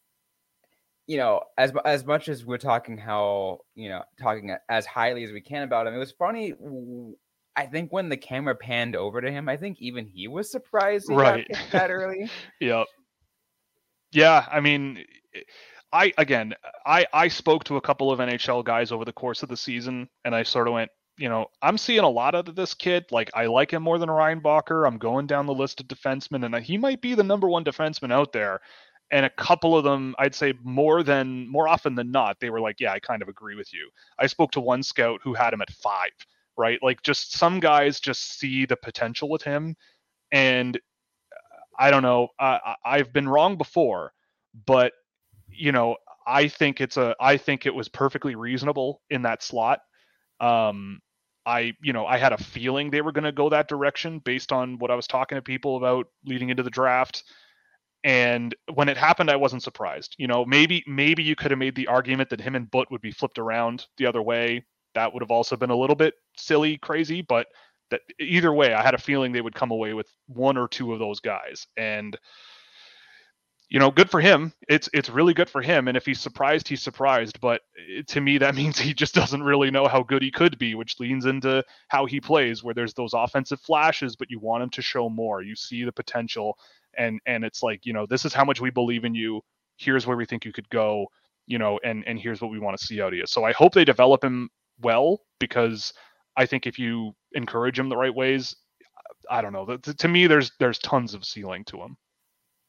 you 1.06 1.16
know, 1.16 1.40
as 1.56 1.72
as 1.86 2.04
much 2.04 2.28
as 2.28 2.44
we're 2.44 2.58
talking 2.58 2.98
how 2.98 3.60
you 3.74 3.88
know 3.88 4.02
talking 4.20 4.54
as 4.68 4.84
highly 4.84 5.24
as 5.24 5.32
we 5.32 5.40
can 5.40 5.62
about 5.62 5.86
him, 5.86 5.94
it 5.94 5.98
was 5.98 6.12
funny. 6.12 6.52
I 7.56 7.64
think 7.64 7.90
when 7.90 8.10
the 8.10 8.16
camera 8.18 8.54
panned 8.54 8.94
over 8.94 9.22
to 9.22 9.32
him, 9.32 9.48
I 9.48 9.56
think 9.56 9.80
even 9.80 10.06
he 10.06 10.28
was 10.28 10.50
surprised 10.50 11.08
he 11.08 11.14
right. 11.14 11.46
that 11.72 11.90
early. 11.90 12.30
yep. 12.60 12.86
Yeah, 14.12 14.46
I 14.50 14.60
mean, 14.60 15.04
I 15.92 16.12
again, 16.18 16.54
I 16.86 17.06
I 17.12 17.28
spoke 17.28 17.64
to 17.64 17.76
a 17.76 17.80
couple 17.80 18.10
of 18.10 18.20
NHL 18.20 18.62
guys 18.62 18.92
over 18.92 19.04
the 19.04 19.12
course 19.12 19.42
of 19.42 19.48
the 19.48 19.56
season, 19.56 20.08
and 20.24 20.34
I 20.34 20.42
sort 20.42 20.68
of 20.68 20.74
went, 20.74 20.90
you 21.18 21.28
know, 21.28 21.46
I'm 21.62 21.78
seeing 21.78 22.00
a 22.00 22.08
lot 22.08 22.34
of 22.34 22.54
this 22.54 22.74
kid. 22.74 23.06
Like, 23.10 23.30
I 23.34 23.46
like 23.46 23.72
him 23.72 23.82
more 23.82 23.98
than 23.98 24.08
Reinbacher. 24.08 24.86
I'm 24.86 24.98
going 24.98 25.26
down 25.26 25.46
the 25.46 25.54
list 25.54 25.80
of 25.80 25.88
defensemen, 25.88 26.44
and 26.44 26.64
he 26.64 26.78
might 26.78 27.00
be 27.02 27.14
the 27.14 27.24
number 27.24 27.48
one 27.48 27.64
defenseman 27.64 28.12
out 28.12 28.32
there. 28.32 28.60
And 29.10 29.24
a 29.24 29.30
couple 29.30 29.76
of 29.76 29.84
them, 29.84 30.14
I'd 30.18 30.34
say 30.34 30.52
more 30.62 31.02
than 31.02 31.48
more 31.50 31.66
often 31.68 31.94
than 31.94 32.10
not, 32.10 32.38
they 32.40 32.50
were 32.50 32.60
like, 32.60 32.80
"Yeah, 32.80 32.92
I 32.92 33.00
kind 33.00 33.22
of 33.22 33.28
agree 33.28 33.56
with 33.56 33.72
you." 33.74 33.90
I 34.18 34.26
spoke 34.26 34.52
to 34.52 34.60
one 34.60 34.82
scout 34.82 35.20
who 35.22 35.34
had 35.34 35.52
him 35.54 35.62
at 35.62 35.70
five. 35.72 36.12
Right, 36.58 36.78
like 36.82 37.02
just 37.02 37.32
some 37.38 37.60
guys 37.60 38.00
just 38.00 38.38
see 38.38 38.66
the 38.66 38.76
potential 38.76 39.28
with 39.30 39.42
him, 39.42 39.76
and 40.32 40.76
uh, 40.76 40.80
I 41.78 41.90
don't 41.90 42.02
know. 42.02 42.28
Uh, 42.38 42.58
I've 42.84 43.12
been 43.12 43.28
wrong 43.28 43.56
before, 43.56 44.12
but 44.66 44.92
you 45.50 45.72
know, 45.72 45.96
I 46.26 46.48
think 46.48 46.80
it's 46.80 46.96
a. 46.96 47.14
I 47.20 47.36
think 47.36 47.66
it 47.66 47.74
was 47.74 47.88
perfectly 47.88 48.34
reasonable 48.34 49.02
in 49.10 49.22
that 49.22 49.42
slot. 49.42 49.80
Um, 50.40 51.00
I, 51.46 51.74
you 51.82 51.92
know, 51.92 52.06
I 52.06 52.18
had 52.18 52.32
a 52.32 52.38
feeling 52.38 52.90
they 52.90 53.00
were 53.00 53.12
going 53.12 53.24
to 53.24 53.32
go 53.32 53.48
that 53.48 53.68
direction 53.68 54.18
based 54.20 54.52
on 54.52 54.78
what 54.78 54.90
I 54.90 54.94
was 54.94 55.06
talking 55.06 55.36
to 55.36 55.42
people 55.42 55.76
about 55.78 56.08
leading 56.26 56.50
into 56.50 56.62
the 56.62 56.70
draft. 56.70 57.24
And 58.04 58.54
when 58.74 58.88
it 58.88 58.96
happened, 58.96 59.30
I 59.30 59.36
wasn't 59.36 59.62
surprised. 59.62 60.14
You 60.18 60.28
know, 60.28 60.44
maybe 60.44 60.84
maybe 60.86 61.22
you 61.22 61.34
could 61.36 61.50
have 61.50 61.58
made 61.58 61.74
the 61.74 61.88
argument 61.88 62.30
that 62.30 62.40
him 62.40 62.54
and 62.54 62.70
But 62.70 62.90
would 62.90 63.00
be 63.02 63.10
flipped 63.12 63.38
around 63.38 63.86
the 63.96 64.06
other 64.06 64.22
way. 64.22 64.64
That 64.94 65.12
would 65.12 65.22
have 65.22 65.30
also 65.30 65.56
been 65.56 65.70
a 65.70 65.76
little 65.76 65.96
bit 65.96 66.14
silly, 66.36 66.78
crazy, 66.78 67.22
but 67.22 67.46
that 67.90 68.00
either 68.20 68.52
way, 68.52 68.74
I 68.74 68.82
had 68.82 68.94
a 68.94 68.98
feeling 68.98 69.32
they 69.32 69.40
would 69.40 69.54
come 69.54 69.70
away 69.70 69.94
with 69.94 70.08
one 70.26 70.56
or 70.56 70.68
two 70.68 70.92
of 70.92 70.98
those 70.98 71.20
guys. 71.20 71.66
And 71.76 72.16
you 73.68 73.78
know, 73.78 73.90
good 73.90 74.10
for 74.10 74.20
him. 74.20 74.52
It's 74.68 74.88
it's 74.94 75.10
really 75.10 75.34
good 75.34 75.50
for 75.50 75.60
him. 75.60 75.88
And 75.88 75.96
if 75.96 76.06
he's 76.06 76.20
surprised, 76.20 76.68
he's 76.68 76.82
surprised. 76.82 77.38
But 77.40 77.60
eh, 77.98 78.02
to 78.08 78.20
me, 78.20 78.38
that 78.38 78.54
means 78.54 78.78
he 78.78 78.94
just 78.94 79.14
doesn't 79.14 79.42
really 79.42 79.70
know 79.70 79.86
how 79.86 80.02
good 80.02 80.22
he 80.22 80.30
could 80.30 80.58
be, 80.58 80.74
which 80.74 80.98
leans 80.98 81.26
into 81.26 81.62
how 81.88 82.06
he 82.06 82.20
plays, 82.20 82.64
where 82.64 82.74
there's 82.74 82.94
those 82.94 83.12
offensive 83.12 83.60
flashes, 83.60 84.16
but 84.16 84.30
you 84.30 84.38
want 84.38 84.62
him 84.62 84.70
to 84.70 84.82
show 84.82 85.08
more. 85.08 85.42
You 85.42 85.54
see 85.54 85.84
the 85.84 85.92
potential, 85.92 86.56
and 86.96 87.20
and 87.26 87.44
it's 87.44 87.62
like 87.62 87.84
you 87.84 87.92
know, 87.92 88.06
this 88.06 88.24
is 88.24 88.32
how 88.32 88.44
much 88.44 88.60
we 88.60 88.70
believe 88.70 89.04
in 89.04 89.14
you. 89.14 89.42
Here's 89.76 90.06
where 90.06 90.16
we 90.16 90.24
think 90.24 90.44
you 90.44 90.52
could 90.52 90.68
go. 90.70 91.06
You 91.46 91.58
know, 91.58 91.78
and 91.84 92.04
and 92.06 92.18
here's 92.18 92.40
what 92.40 92.50
we 92.50 92.58
want 92.58 92.78
to 92.78 92.84
see 92.84 93.02
out 93.02 93.12
of 93.12 93.18
you. 93.18 93.26
So 93.26 93.44
I 93.44 93.52
hope 93.52 93.74
they 93.74 93.84
develop 93.84 94.24
him 94.24 94.48
well 94.80 95.20
because 95.40 95.92
I 96.38 96.46
think 96.46 96.66
if 96.66 96.78
you 96.78 97.14
encourage 97.32 97.78
him 97.78 97.88
the 97.88 97.96
right 97.96 98.14
ways, 98.14 98.54
I 99.28 99.42
don't 99.42 99.52
know. 99.52 99.76
To 99.76 100.08
me, 100.08 100.26
there's 100.26 100.52
there's 100.58 100.78
tons 100.78 101.12
of 101.12 101.24
ceiling 101.24 101.64
to 101.64 101.82
him. 101.82 101.96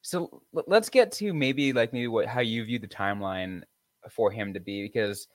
So 0.02 0.42
let's 0.52 0.88
get 0.88 1.12
to 1.12 1.32
maybe 1.32 1.72
like 1.72 1.92
maybe 1.92 2.08
what 2.08 2.26
how 2.26 2.40
you 2.40 2.64
view 2.64 2.78
the 2.78 2.88
timeline 2.88 3.62
for 4.10 4.30
him 4.30 4.52
to 4.54 4.60
be 4.60 4.82
because 4.82 5.28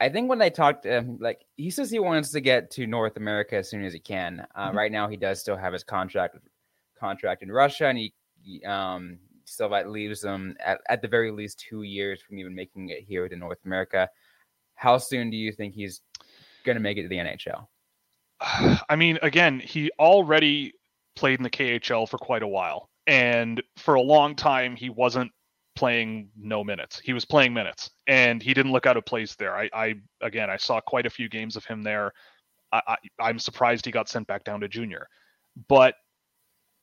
I 0.00 0.08
think 0.08 0.28
when 0.28 0.40
I 0.42 0.48
talked, 0.48 0.86
um, 0.86 1.18
like 1.20 1.44
he 1.56 1.70
says 1.70 1.90
he 1.90 1.98
wants 1.98 2.30
to 2.32 2.40
get 2.40 2.70
to 2.72 2.86
North 2.86 3.16
America 3.16 3.56
as 3.56 3.68
soon 3.68 3.84
as 3.84 3.92
he 3.92 4.00
can. 4.00 4.44
Uh, 4.54 4.68
mm-hmm. 4.68 4.76
Right 4.76 4.90
now, 4.90 5.06
he 5.06 5.16
does 5.16 5.40
still 5.40 5.56
have 5.56 5.72
his 5.72 5.84
contract 5.84 6.38
contract 6.98 7.42
in 7.42 7.52
Russia, 7.52 7.86
and 7.86 7.98
he, 7.98 8.14
he 8.42 8.64
um, 8.64 9.18
still 9.44 9.68
that 9.68 9.90
leaves 9.90 10.24
him 10.24 10.56
at, 10.64 10.80
at 10.88 11.02
the 11.02 11.08
very 11.08 11.30
least 11.30 11.60
two 11.60 11.82
years 11.82 12.20
from 12.20 12.38
even 12.38 12.54
making 12.54 12.88
it 12.88 13.00
here 13.00 13.28
to 13.28 13.36
North 13.36 13.58
America. 13.64 14.08
How 14.74 14.98
soon 14.98 15.30
do 15.30 15.36
you 15.36 15.52
think 15.52 15.74
he's 15.74 16.00
going 16.64 16.76
to 16.76 16.82
make 16.82 16.96
it 16.96 17.02
to 17.02 17.08
the 17.08 17.18
NHL? 17.18 17.66
I 18.88 18.96
mean, 18.96 19.18
again, 19.22 19.60
he 19.60 19.90
already 19.98 20.72
played 21.16 21.38
in 21.38 21.42
the 21.44 21.50
KHL 21.50 22.08
for 22.08 22.18
quite 22.18 22.42
a 22.42 22.48
while 22.48 22.88
and 23.06 23.62
for 23.76 23.94
a 23.94 24.00
long 24.00 24.34
time 24.34 24.76
he 24.76 24.90
wasn't 24.90 25.30
playing 25.74 26.28
no 26.36 26.62
minutes. 26.62 27.00
He 27.02 27.12
was 27.12 27.24
playing 27.24 27.54
minutes, 27.54 27.90
and 28.06 28.42
he 28.42 28.54
didn't 28.54 28.72
look 28.72 28.86
out 28.86 28.96
of 28.96 29.06
place 29.06 29.34
there. 29.36 29.56
I, 29.56 29.70
I 29.72 29.94
again, 30.20 30.50
I 30.50 30.56
saw 30.56 30.80
quite 30.80 31.06
a 31.06 31.10
few 31.10 31.28
games 31.28 31.56
of 31.56 31.64
him 31.64 31.82
there. 31.82 32.12
I, 32.72 32.96
I, 33.18 33.30
am 33.30 33.38
surprised 33.38 33.84
he 33.84 33.92
got 33.92 34.08
sent 34.08 34.26
back 34.26 34.44
down 34.44 34.60
to 34.60 34.68
junior, 34.68 35.06
but 35.68 35.94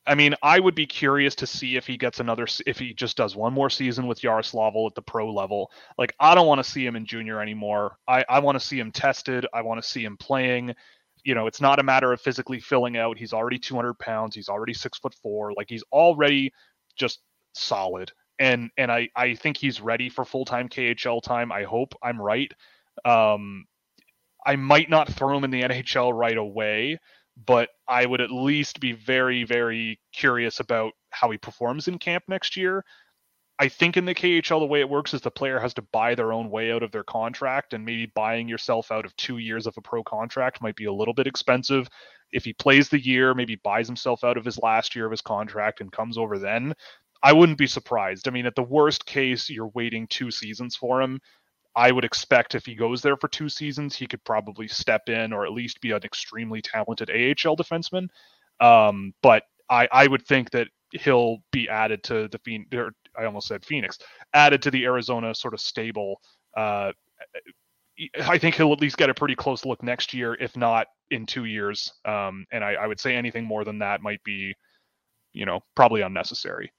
I 0.06 0.14
mean, 0.14 0.34
I 0.42 0.58
would 0.60 0.74
be 0.74 0.86
curious 0.86 1.34
to 1.36 1.46
see 1.46 1.76
if 1.76 1.86
he 1.86 1.96
gets 1.96 2.20
another, 2.20 2.46
if 2.66 2.78
he 2.78 2.94
just 2.94 3.16
does 3.16 3.36
one 3.36 3.52
more 3.52 3.70
season 3.70 4.06
with 4.06 4.20
Yaroslavl 4.20 4.88
at 4.88 4.94
the 4.94 5.02
pro 5.02 5.32
level. 5.32 5.70
Like, 5.98 6.14
I 6.18 6.34
don't 6.34 6.46
want 6.46 6.62
to 6.62 6.68
see 6.68 6.84
him 6.86 6.96
in 6.96 7.04
junior 7.04 7.40
anymore. 7.40 7.96
I, 8.08 8.24
I 8.28 8.38
want 8.38 8.58
to 8.58 8.64
see 8.64 8.78
him 8.78 8.92
tested. 8.92 9.46
I 9.52 9.62
want 9.62 9.82
to 9.82 9.88
see 9.88 10.02
him 10.02 10.16
playing. 10.16 10.74
You 11.24 11.34
know, 11.34 11.46
it's 11.46 11.60
not 11.60 11.78
a 11.78 11.82
matter 11.82 12.12
of 12.12 12.20
physically 12.20 12.60
filling 12.60 12.96
out. 12.96 13.18
He's 13.18 13.32
already 13.32 13.58
200 13.58 13.98
pounds. 13.98 14.34
He's 14.34 14.48
already 14.48 14.74
six 14.74 14.98
foot 14.98 15.14
four. 15.22 15.52
Like, 15.54 15.68
he's 15.68 15.84
already 15.92 16.52
just 16.96 17.20
solid. 17.54 18.12
And 18.38 18.70
and 18.78 18.90
I 18.90 19.08
I 19.14 19.34
think 19.34 19.56
he's 19.56 19.80
ready 19.80 20.08
for 20.08 20.24
full 20.24 20.44
time 20.44 20.68
KHL 20.68 21.22
time. 21.22 21.52
I 21.52 21.64
hope 21.64 21.94
I'm 22.02 22.20
right. 22.20 22.52
Um, 23.04 23.66
I 24.46 24.56
might 24.56 24.88
not 24.88 25.12
throw 25.12 25.36
him 25.36 25.44
in 25.44 25.50
the 25.50 25.62
NHL 25.62 26.12
right 26.14 26.36
away 26.36 26.98
but 27.46 27.70
I 27.88 28.06
would 28.06 28.20
at 28.20 28.30
least 28.30 28.80
be 28.80 28.92
very, 28.92 29.44
very 29.44 30.00
curious 30.12 30.60
about 30.60 30.92
how 31.10 31.30
he 31.30 31.38
performs 31.38 31.88
in 31.88 31.98
camp 31.98 32.24
next 32.28 32.56
year. 32.56 32.84
I 33.60 33.68
think 33.68 33.98
in 33.98 34.06
the 34.06 34.14
KHL, 34.14 34.58
the 34.58 34.64
way 34.64 34.80
it 34.80 34.88
works 34.88 35.12
is 35.12 35.20
the 35.20 35.30
player 35.30 35.60
has 35.60 35.74
to 35.74 35.82
buy 35.82 36.14
their 36.14 36.32
own 36.32 36.48
way 36.48 36.72
out 36.72 36.82
of 36.82 36.92
their 36.92 37.04
contract, 37.04 37.74
and 37.74 37.84
maybe 37.84 38.10
buying 38.14 38.48
yourself 38.48 38.90
out 38.90 39.04
of 39.04 39.14
two 39.16 39.36
years 39.36 39.66
of 39.66 39.76
a 39.76 39.82
pro 39.82 40.02
contract 40.02 40.62
might 40.62 40.76
be 40.76 40.86
a 40.86 40.92
little 40.92 41.12
bit 41.12 41.26
expensive. 41.26 41.86
If 42.32 42.46
he 42.46 42.54
plays 42.54 42.88
the 42.88 42.98
year, 42.98 43.34
maybe 43.34 43.56
buys 43.56 43.86
himself 43.86 44.24
out 44.24 44.38
of 44.38 44.46
his 44.46 44.58
last 44.58 44.96
year 44.96 45.04
of 45.04 45.10
his 45.10 45.20
contract 45.20 45.82
and 45.82 45.92
comes 45.92 46.16
over 46.16 46.38
then, 46.38 46.72
I 47.22 47.34
wouldn't 47.34 47.58
be 47.58 47.66
surprised. 47.66 48.26
I 48.26 48.30
mean, 48.30 48.46
at 48.46 48.54
the 48.54 48.62
worst 48.62 49.04
case, 49.04 49.50
you're 49.50 49.70
waiting 49.74 50.06
two 50.06 50.30
seasons 50.30 50.74
for 50.74 51.02
him. 51.02 51.20
I 51.76 51.92
would 51.92 52.06
expect 52.06 52.54
if 52.54 52.64
he 52.64 52.74
goes 52.74 53.02
there 53.02 53.18
for 53.18 53.28
two 53.28 53.50
seasons, 53.50 53.94
he 53.94 54.06
could 54.06 54.24
probably 54.24 54.68
step 54.68 55.10
in 55.10 55.34
or 55.34 55.44
at 55.44 55.52
least 55.52 55.82
be 55.82 55.90
an 55.90 56.02
extremely 56.02 56.62
talented 56.62 57.10
AHL 57.10 57.56
defenseman. 57.56 58.08
Um, 58.58 59.12
but 59.22 59.42
I, 59.68 59.86
I 59.92 60.06
would 60.06 60.26
think 60.26 60.50
that 60.52 60.68
he'll 60.92 61.38
be 61.52 61.68
added 61.68 62.02
to 62.04 62.28
the 62.28 62.38
Phoenix. 62.38 62.76
I 63.18 63.24
almost 63.24 63.48
said 63.48 63.64
Phoenix, 63.64 63.98
added 64.34 64.62
to 64.62 64.70
the 64.70 64.84
Arizona 64.84 65.34
sort 65.34 65.54
of 65.54 65.60
stable. 65.60 66.20
Uh, 66.56 66.92
I 68.22 68.38
think 68.38 68.54
he'll 68.54 68.72
at 68.72 68.80
least 68.80 68.96
get 68.96 69.10
a 69.10 69.14
pretty 69.14 69.34
close 69.34 69.64
look 69.64 69.82
next 69.82 70.14
year, 70.14 70.34
if 70.34 70.56
not 70.56 70.86
in 71.10 71.26
two 71.26 71.44
years. 71.44 71.92
Um, 72.04 72.46
and 72.52 72.64
I, 72.64 72.72
I 72.74 72.86
would 72.86 73.00
say 73.00 73.14
anything 73.14 73.44
more 73.44 73.64
than 73.64 73.78
that 73.80 74.02
might 74.02 74.22
be, 74.24 74.54
you 75.32 75.44
know, 75.44 75.60
probably 75.74 76.00
unnecessary. 76.00 76.72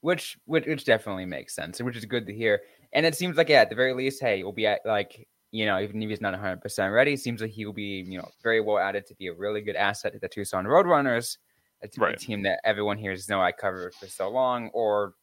Which, 0.00 0.38
which, 0.44 0.66
which 0.66 0.84
definitely 0.84 1.26
makes 1.26 1.54
sense, 1.54 1.80
which 1.80 1.96
is 1.96 2.04
good 2.04 2.26
to 2.26 2.34
hear. 2.34 2.60
And 2.92 3.04
it 3.04 3.16
seems 3.16 3.36
like, 3.36 3.48
yeah, 3.48 3.60
at 3.60 3.68
the 3.68 3.76
very 3.76 3.94
least, 3.94 4.20
hey, 4.20 4.42
we'll 4.42 4.52
be 4.52 4.66
at 4.66 4.80
like, 4.84 5.28
you 5.50 5.66
know, 5.66 5.80
even 5.80 6.02
if 6.02 6.08
he's 6.08 6.20
not 6.20 6.34
100% 6.34 6.94
ready, 6.94 7.16
seems 7.16 7.40
like 7.40 7.50
he 7.50 7.64
will 7.64 7.72
be, 7.72 8.04
you 8.06 8.18
know, 8.18 8.28
very 8.42 8.60
well 8.60 8.78
added 8.78 9.06
to 9.06 9.14
be 9.14 9.28
a 9.28 9.34
really 9.34 9.60
good 9.60 9.76
asset 9.76 10.12
to 10.12 10.18
the 10.18 10.28
Tucson 10.28 10.64
Roadrunners, 10.64 11.38
a, 11.82 11.88
right. 11.98 12.14
a 12.14 12.16
team 12.16 12.42
that 12.42 12.60
everyone 12.64 12.98
here 12.98 13.10
has 13.12 13.28
know 13.28 13.40
I 13.40 13.52
covered 13.52 13.94
for 13.94 14.06
so 14.06 14.28
long, 14.28 14.70
or, 14.72 15.14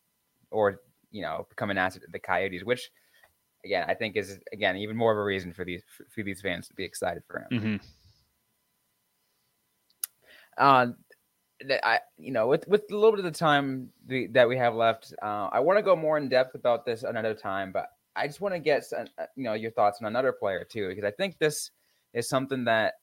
or, 0.52 0.82
you 1.12 1.22
know, 1.22 1.46
become 1.50 1.70
an 1.70 1.78
asset 1.78 2.02
to 2.04 2.08
the 2.12 2.20
Coyotes, 2.20 2.64
which, 2.64 2.90
again, 3.64 3.86
I 3.88 3.94
think 3.94 4.16
is, 4.16 4.40
again, 4.54 4.78
even 4.78 4.96
more 4.96 5.12
of 5.12 5.18
a 5.18 5.24
reason 5.24 5.54
for 5.54 5.66
these, 5.66 5.84
for 6.14 6.24
these 6.24 6.42
fans 6.42 6.68
to 6.68 6.74
be 6.74 6.84
excited 6.84 7.24
for 7.28 7.40
him. 7.40 7.48
Mm-hmm. 7.52 7.76
Uh, 10.58 10.88
that 11.68 11.86
I, 11.86 12.00
you 12.18 12.32
know, 12.32 12.48
with 12.48 12.68
with 12.68 12.84
a 12.92 12.96
little 12.96 13.12
bit 13.12 13.20
of 13.20 13.26
the 13.26 13.38
time 13.38 13.90
the, 14.08 14.28
that 14.28 14.48
we 14.48 14.58
have 14.58 14.76
left, 14.76 15.14
uh, 15.22 15.50
I 15.52 15.60
want 15.60 15.78
to 15.80 15.84
go 15.84 15.96
more 15.96 16.18
in 16.18 16.30
depth 16.30 16.56
about 16.56 16.86
this 16.86 17.04
another 17.04 17.34
time. 17.34 17.72
But 17.72 17.88
I 18.16 18.28
just 18.28 18.40
want 18.40 18.56
to 18.56 18.60
get 18.60 18.86
some, 18.86 19.08
uh, 19.18 19.26
you 19.36 19.44
know 19.44 19.54
your 19.54 19.72
thoughts 19.72 20.00
on 20.02 20.08
another 20.08 20.32
player 20.32 20.66
too, 20.70 20.90
because 20.90 21.04
I 21.04 21.12
think 21.12 21.38
this 21.38 21.72
is 22.14 22.30
something 22.30 22.66
that 22.66 22.96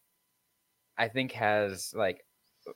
I 0.97 1.09
think 1.09 1.33
has 1.33 1.93
like 1.95 2.25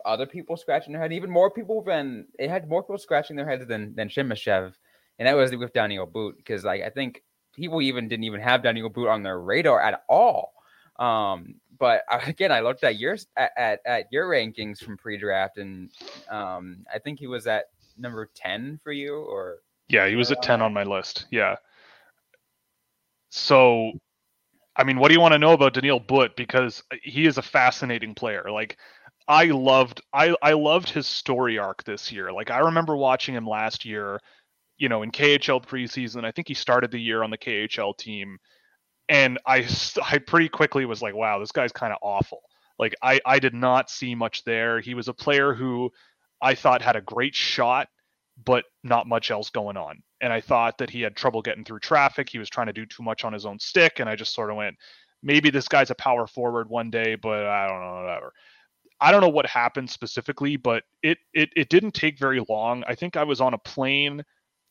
other 0.04 0.26
people 0.26 0.56
scratching 0.56 0.92
their 0.92 1.02
head, 1.02 1.12
even 1.12 1.30
more 1.30 1.50
people 1.50 1.82
than 1.82 2.26
it 2.38 2.50
had 2.50 2.68
more 2.68 2.82
people 2.82 2.98
scratching 2.98 3.36
their 3.36 3.48
heads 3.48 3.66
than 3.66 3.94
than 3.94 4.08
Simashev, 4.08 4.72
and 5.18 5.28
that 5.28 5.34
was 5.34 5.54
with 5.54 5.72
Daniil 5.72 6.06
But 6.06 6.36
because 6.36 6.64
like 6.64 6.82
I 6.82 6.90
think 6.90 7.22
people 7.54 7.80
even 7.80 8.08
didn't 8.08 8.24
even 8.24 8.40
have 8.40 8.62
Daniil 8.62 8.88
But 8.88 9.08
on 9.08 9.22
their 9.22 9.40
radar 9.40 9.80
at 9.80 10.04
all. 10.08 10.52
Um, 10.98 11.56
but 11.78 12.02
again, 12.26 12.52
I 12.52 12.60
looked 12.60 12.84
at 12.84 12.98
your 12.98 13.16
at, 13.36 13.52
at, 13.56 13.80
at 13.86 14.06
your 14.10 14.28
rankings 14.28 14.78
from 14.78 14.96
pre-draft, 14.96 15.58
and 15.58 15.90
um, 16.28 16.84
I 16.92 16.98
think 16.98 17.18
he 17.18 17.26
was 17.26 17.46
at 17.46 17.66
number 17.98 18.30
ten 18.34 18.78
for 18.82 18.92
you, 18.92 19.16
or 19.16 19.58
yeah, 19.88 20.06
he 20.08 20.16
was 20.16 20.30
at 20.32 20.42
ten 20.42 20.62
on 20.62 20.72
my 20.72 20.84
list. 20.84 21.26
Yeah. 21.30 21.56
So, 23.30 23.92
I 24.76 24.84
mean, 24.84 24.98
what 24.98 25.08
do 25.08 25.14
you 25.14 25.20
want 25.20 25.32
to 25.32 25.38
know 25.38 25.52
about 25.52 25.74
Daniil 25.74 26.00
But? 26.00 26.36
Because 26.36 26.82
he 27.02 27.26
is 27.26 27.38
a 27.38 27.42
fascinating 27.42 28.14
player. 28.14 28.50
Like, 28.50 28.78
I 29.28 29.46
loved 29.46 30.02
I 30.12 30.34
I 30.42 30.52
loved 30.52 30.90
his 30.90 31.06
story 31.06 31.58
arc 31.58 31.84
this 31.84 32.12
year. 32.12 32.32
Like, 32.32 32.50
I 32.50 32.58
remember 32.60 32.96
watching 32.96 33.34
him 33.34 33.46
last 33.46 33.84
year. 33.84 34.20
You 34.78 34.88
know, 34.90 35.02
in 35.02 35.10
KHL 35.10 35.64
preseason, 35.66 36.24
I 36.24 36.32
think 36.32 36.48
he 36.48 36.54
started 36.54 36.90
the 36.90 37.00
year 37.00 37.22
on 37.22 37.30
the 37.30 37.38
KHL 37.38 37.96
team 37.96 38.38
and 39.08 39.38
I 39.46 39.66
I 40.02 40.18
pretty 40.18 40.48
quickly 40.48 40.84
was 40.86 41.02
like, 41.02 41.14
wow, 41.14 41.38
this 41.38 41.52
guy's 41.52 41.72
kind 41.72 41.92
of 41.92 41.98
awful. 42.02 42.42
Like 42.78 42.94
I 43.02 43.20
I 43.26 43.38
did 43.38 43.54
not 43.54 43.90
see 43.90 44.14
much 44.14 44.44
there. 44.44 44.80
He 44.80 44.94
was 44.94 45.08
a 45.08 45.14
player 45.14 45.54
who 45.54 45.90
I 46.42 46.54
thought 46.54 46.82
had 46.82 46.96
a 46.96 47.00
great 47.00 47.34
shot, 47.34 47.88
but 48.44 48.64
not 48.84 49.08
much 49.08 49.30
else 49.30 49.50
going 49.50 49.76
on. 49.76 50.02
And 50.20 50.32
I 50.32 50.40
thought 50.40 50.78
that 50.78 50.90
he 50.90 51.02
had 51.02 51.16
trouble 51.16 51.42
getting 51.42 51.64
through 51.64 51.80
traffic. 51.80 52.28
He 52.28 52.38
was 52.38 52.50
trying 52.50 52.66
to 52.68 52.72
do 52.72 52.86
too 52.86 53.02
much 53.02 53.24
on 53.24 53.32
his 53.32 53.46
own 53.46 53.58
stick, 53.58 54.00
and 54.00 54.08
I 54.08 54.16
just 54.16 54.34
sort 54.34 54.50
of 54.50 54.56
went, 54.56 54.76
maybe 55.22 55.50
this 55.50 55.68
guy's 55.68 55.90
a 55.90 55.94
power 55.94 56.26
forward 56.26 56.68
one 56.68 56.90
day, 56.90 57.16
but 57.16 57.46
I 57.46 57.68
don't 57.68 57.80
know, 57.80 58.02
whatever. 58.02 58.32
I 59.00 59.12
don't 59.12 59.20
know 59.20 59.28
what 59.28 59.46
happened 59.46 59.90
specifically, 59.90 60.56
but 60.56 60.84
it 61.02 61.18
it 61.34 61.50
it 61.56 61.68
didn't 61.68 61.92
take 61.92 62.18
very 62.18 62.42
long. 62.48 62.84
I 62.86 62.94
think 62.94 63.16
I 63.16 63.24
was 63.24 63.40
on 63.40 63.54
a 63.54 63.58
plane 63.58 64.22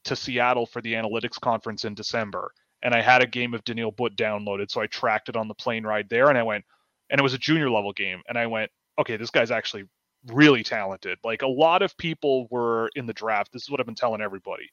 to 0.06 0.16
Seattle 0.16 0.66
for 0.66 0.82
the 0.82 0.94
analytics 0.94 1.40
conference 1.40 1.86
in 1.86 1.94
December 1.96 2.52
and 2.86 2.94
I 2.94 3.02
had 3.02 3.24
a 3.24 3.28
game 3.28 3.56
of 3.56 3.64
Daniil 3.64 3.92
But 3.92 4.16
downloaded, 4.16 4.70
so 4.70 4.80
I 4.80 4.86
tracked 4.86 5.28
it 5.28 5.36
on 5.36 5.48
the 5.48 5.56
plane 5.56 5.84
ride 5.86 6.08
there, 6.08 6.30
and 6.30 6.38
I 6.38 6.44
went, 6.44 6.64
and 7.10 7.20
it 7.20 7.24
was 7.24 7.34
a 7.34 7.40
junior 7.40 7.70
level 7.70 7.92
game, 7.92 8.22
and 8.30 8.38
I 8.38 8.46
went, 8.46 8.70
okay, 9.00 9.18
this 9.18 9.32
guy's 9.32 9.50
actually 9.50 9.86
really 10.28 10.64
talented. 10.64 11.18
Like 11.24 11.42
a 11.42 11.48
lot 11.48 11.82
of 11.82 11.98
people 11.98 12.48
were 12.52 12.90
in 12.96 13.08
the 13.08 13.14
draft. 13.14 13.52
This 13.52 13.64
is 13.64 13.72
what 13.72 13.80
I've 13.80 13.88
been 13.88 13.96
telling 13.96 14.22
everybody. 14.22 14.70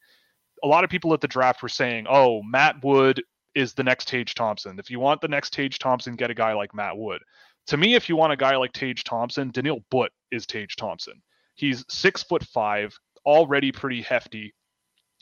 A 0.62 0.66
lot 0.66 0.84
of 0.84 0.90
people 0.90 1.14
at 1.14 1.22
the 1.22 1.28
draft 1.28 1.62
were 1.62 1.68
saying, 1.70 2.06
"Oh, 2.08 2.42
Matt 2.42 2.84
Wood 2.84 3.22
is 3.54 3.74
the 3.74 3.82
next 3.82 4.08
Tage 4.08 4.34
Thompson. 4.34 4.78
If 4.78 4.90
you 4.90 5.00
want 5.00 5.20
the 5.22 5.28
next 5.28 5.52
Tage 5.52 5.78
Thompson, 5.78 6.14
get 6.14 6.30
a 6.30 6.34
guy 6.34 6.52
like 6.52 6.74
Matt 6.74 6.96
Wood." 6.96 7.22
To 7.68 7.76
me, 7.76 7.94
if 7.94 8.08
you 8.08 8.16
want 8.16 8.32
a 8.32 8.36
guy 8.36 8.56
like 8.56 8.72
Tage 8.72 9.04
Thompson, 9.04 9.50
Daniil 9.50 9.80
Butt 9.90 10.12
is 10.30 10.46
Tage 10.46 10.76
Thompson. 10.76 11.22
He's 11.54 11.84
six 11.88 12.22
foot 12.22 12.44
five, 12.44 12.96
already 13.24 13.72
pretty 13.72 14.02
hefty. 14.02 14.54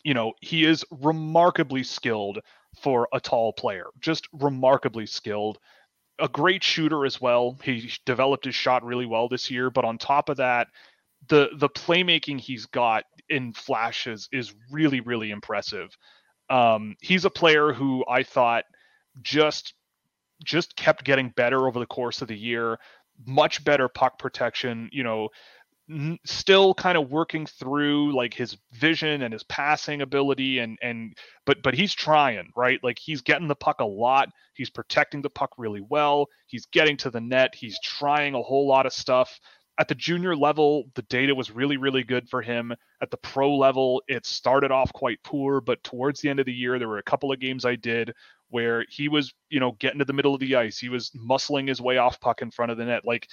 You 0.04 0.14
know, 0.14 0.32
he 0.40 0.64
is 0.64 0.84
remarkably 0.90 1.82
skilled 1.82 2.38
for 2.82 3.08
a 3.12 3.20
tall 3.20 3.52
player. 3.52 3.86
Just 4.00 4.26
remarkably 4.32 5.06
skilled. 5.06 5.58
A 6.18 6.28
great 6.28 6.62
shooter 6.62 7.04
as 7.04 7.20
well. 7.20 7.58
He 7.62 7.90
developed 8.06 8.44
his 8.44 8.54
shot 8.54 8.84
really 8.84 9.06
well 9.06 9.28
this 9.28 9.50
year, 9.50 9.70
but 9.70 9.84
on 9.84 9.98
top 9.98 10.28
of 10.28 10.38
that, 10.38 10.68
the 11.28 11.50
the 11.56 11.68
playmaking 11.68 12.40
he's 12.40 12.66
got 12.66 13.04
in 13.28 13.52
flashes 13.52 14.28
is 14.32 14.54
really 14.70 15.00
really 15.00 15.30
impressive. 15.30 15.96
Um, 16.48 16.96
he's 17.00 17.24
a 17.24 17.30
player 17.30 17.72
who 17.72 18.04
I 18.08 18.22
thought 18.22 18.64
just 19.22 19.74
just 20.44 20.76
kept 20.76 21.04
getting 21.04 21.30
better 21.30 21.66
over 21.66 21.78
the 21.78 21.86
course 21.86 22.22
of 22.22 22.28
the 22.28 22.36
year. 22.36 22.78
Much 23.26 23.64
better 23.64 23.88
puck 23.88 24.18
protection. 24.18 24.88
You 24.92 25.04
know, 25.04 25.28
still 26.24 26.72
kind 26.74 26.96
of 26.96 27.10
working 27.10 27.46
through 27.46 28.14
like 28.14 28.32
his 28.32 28.56
vision 28.72 29.22
and 29.22 29.32
his 29.32 29.42
passing 29.44 30.02
ability 30.02 30.60
and 30.60 30.78
and 30.82 31.16
but 31.46 31.62
but 31.62 31.74
he's 31.74 31.92
trying 31.92 32.50
right? 32.56 32.78
Like 32.82 32.98
he's 32.98 33.22
getting 33.22 33.48
the 33.48 33.56
puck 33.56 33.80
a 33.80 33.84
lot. 33.84 34.28
He's 34.54 34.70
protecting 34.70 35.22
the 35.22 35.30
puck 35.30 35.50
really 35.58 35.80
well. 35.80 36.28
He's 36.46 36.66
getting 36.66 36.96
to 36.98 37.10
the 37.10 37.20
net. 37.20 37.54
He's 37.54 37.78
trying 37.82 38.34
a 38.34 38.42
whole 38.42 38.68
lot 38.68 38.86
of 38.86 38.92
stuff. 38.92 39.40
At 39.78 39.88
the 39.88 39.94
junior 39.94 40.36
level 40.36 40.84
the 40.94 41.02
data 41.02 41.34
was 41.34 41.50
really 41.50 41.76
really 41.76 42.04
good 42.04 42.28
for 42.28 42.40
him. 42.40 42.72
At 43.02 43.10
the 43.10 43.16
pro 43.16 43.56
level 43.56 44.02
it 44.06 44.26
started 44.26 44.70
off 44.70 44.92
quite 44.92 45.18
poor 45.24 45.60
but 45.60 45.82
towards 45.82 46.20
the 46.20 46.28
end 46.28 46.38
of 46.38 46.46
the 46.46 46.52
year 46.52 46.78
there 46.78 46.88
were 46.88 46.98
a 46.98 47.02
couple 47.02 47.32
of 47.32 47.40
games 47.40 47.64
i 47.64 47.74
did 47.74 48.12
where 48.50 48.84
he 48.88 49.08
was 49.08 49.32
you 49.48 49.60
know 49.60 49.72
getting 49.78 49.98
to 49.98 50.04
the 50.04 50.12
middle 50.12 50.34
of 50.34 50.40
the 50.40 50.56
ice 50.56 50.78
he 50.78 50.88
was 50.88 51.10
muscling 51.10 51.68
his 51.68 51.80
way 51.80 51.96
off 51.96 52.20
puck 52.20 52.42
in 52.42 52.50
front 52.50 52.70
of 52.70 52.78
the 52.78 52.84
net 52.84 53.02
like 53.04 53.26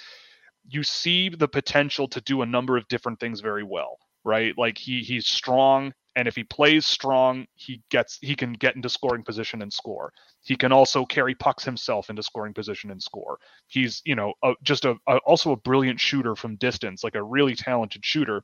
you 0.68 0.82
see 0.82 1.28
the 1.30 1.48
potential 1.48 2.06
to 2.08 2.20
do 2.20 2.42
a 2.42 2.46
number 2.46 2.76
of 2.76 2.86
different 2.88 3.18
things 3.18 3.40
very 3.40 3.64
well, 3.64 3.98
right? 4.24 4.56
Like 4.56 4.76
he 4.76 5.00
he's 5.00 5.26
strong, 5.26 5.92
and 6.14 6.28
if 6.28 6.36
he 6.36 6.44
plays 6.44 6.84
strong, 6.84 7.46
he 7.54 7.82
gets 7.90 8.18
he 8.20 8.34
can 8.34 8.52
get 8.52 8.76
into 8.76 8.88
scoring 8.88 9.24
position 9.24 9.62
and 9.62 9.72
score. 9.72 10.12
He 10.42 10.56
can 10.56 10.72
also 10.72 11.06
carry 11.06 11.34
pucks 11.34 11.64
himself 11.64 12.10
into 12.10 12.22
scoring 12.22 12.52
position 12.54 12.90
and 12.90 13.02
score. 13.02 13.38
He's 13.66 14.02
you 14.04 14.14
know 14.14 14.34
a, 14.42 14.54
just 14.62 14.84
a, 14.84 14.96
a 15.08 15.16
also 15.18 15.52
a 15.52 15.56
brilliant 15.56 16.00
shooter 16.00 16.36
from 16.36 16.56
distance, 16.56 17.02
like 17.02 17.14
a 17.14 17.22
really 17.22 17.54
talented 17.54 18.04
shooter, 18.04 18.42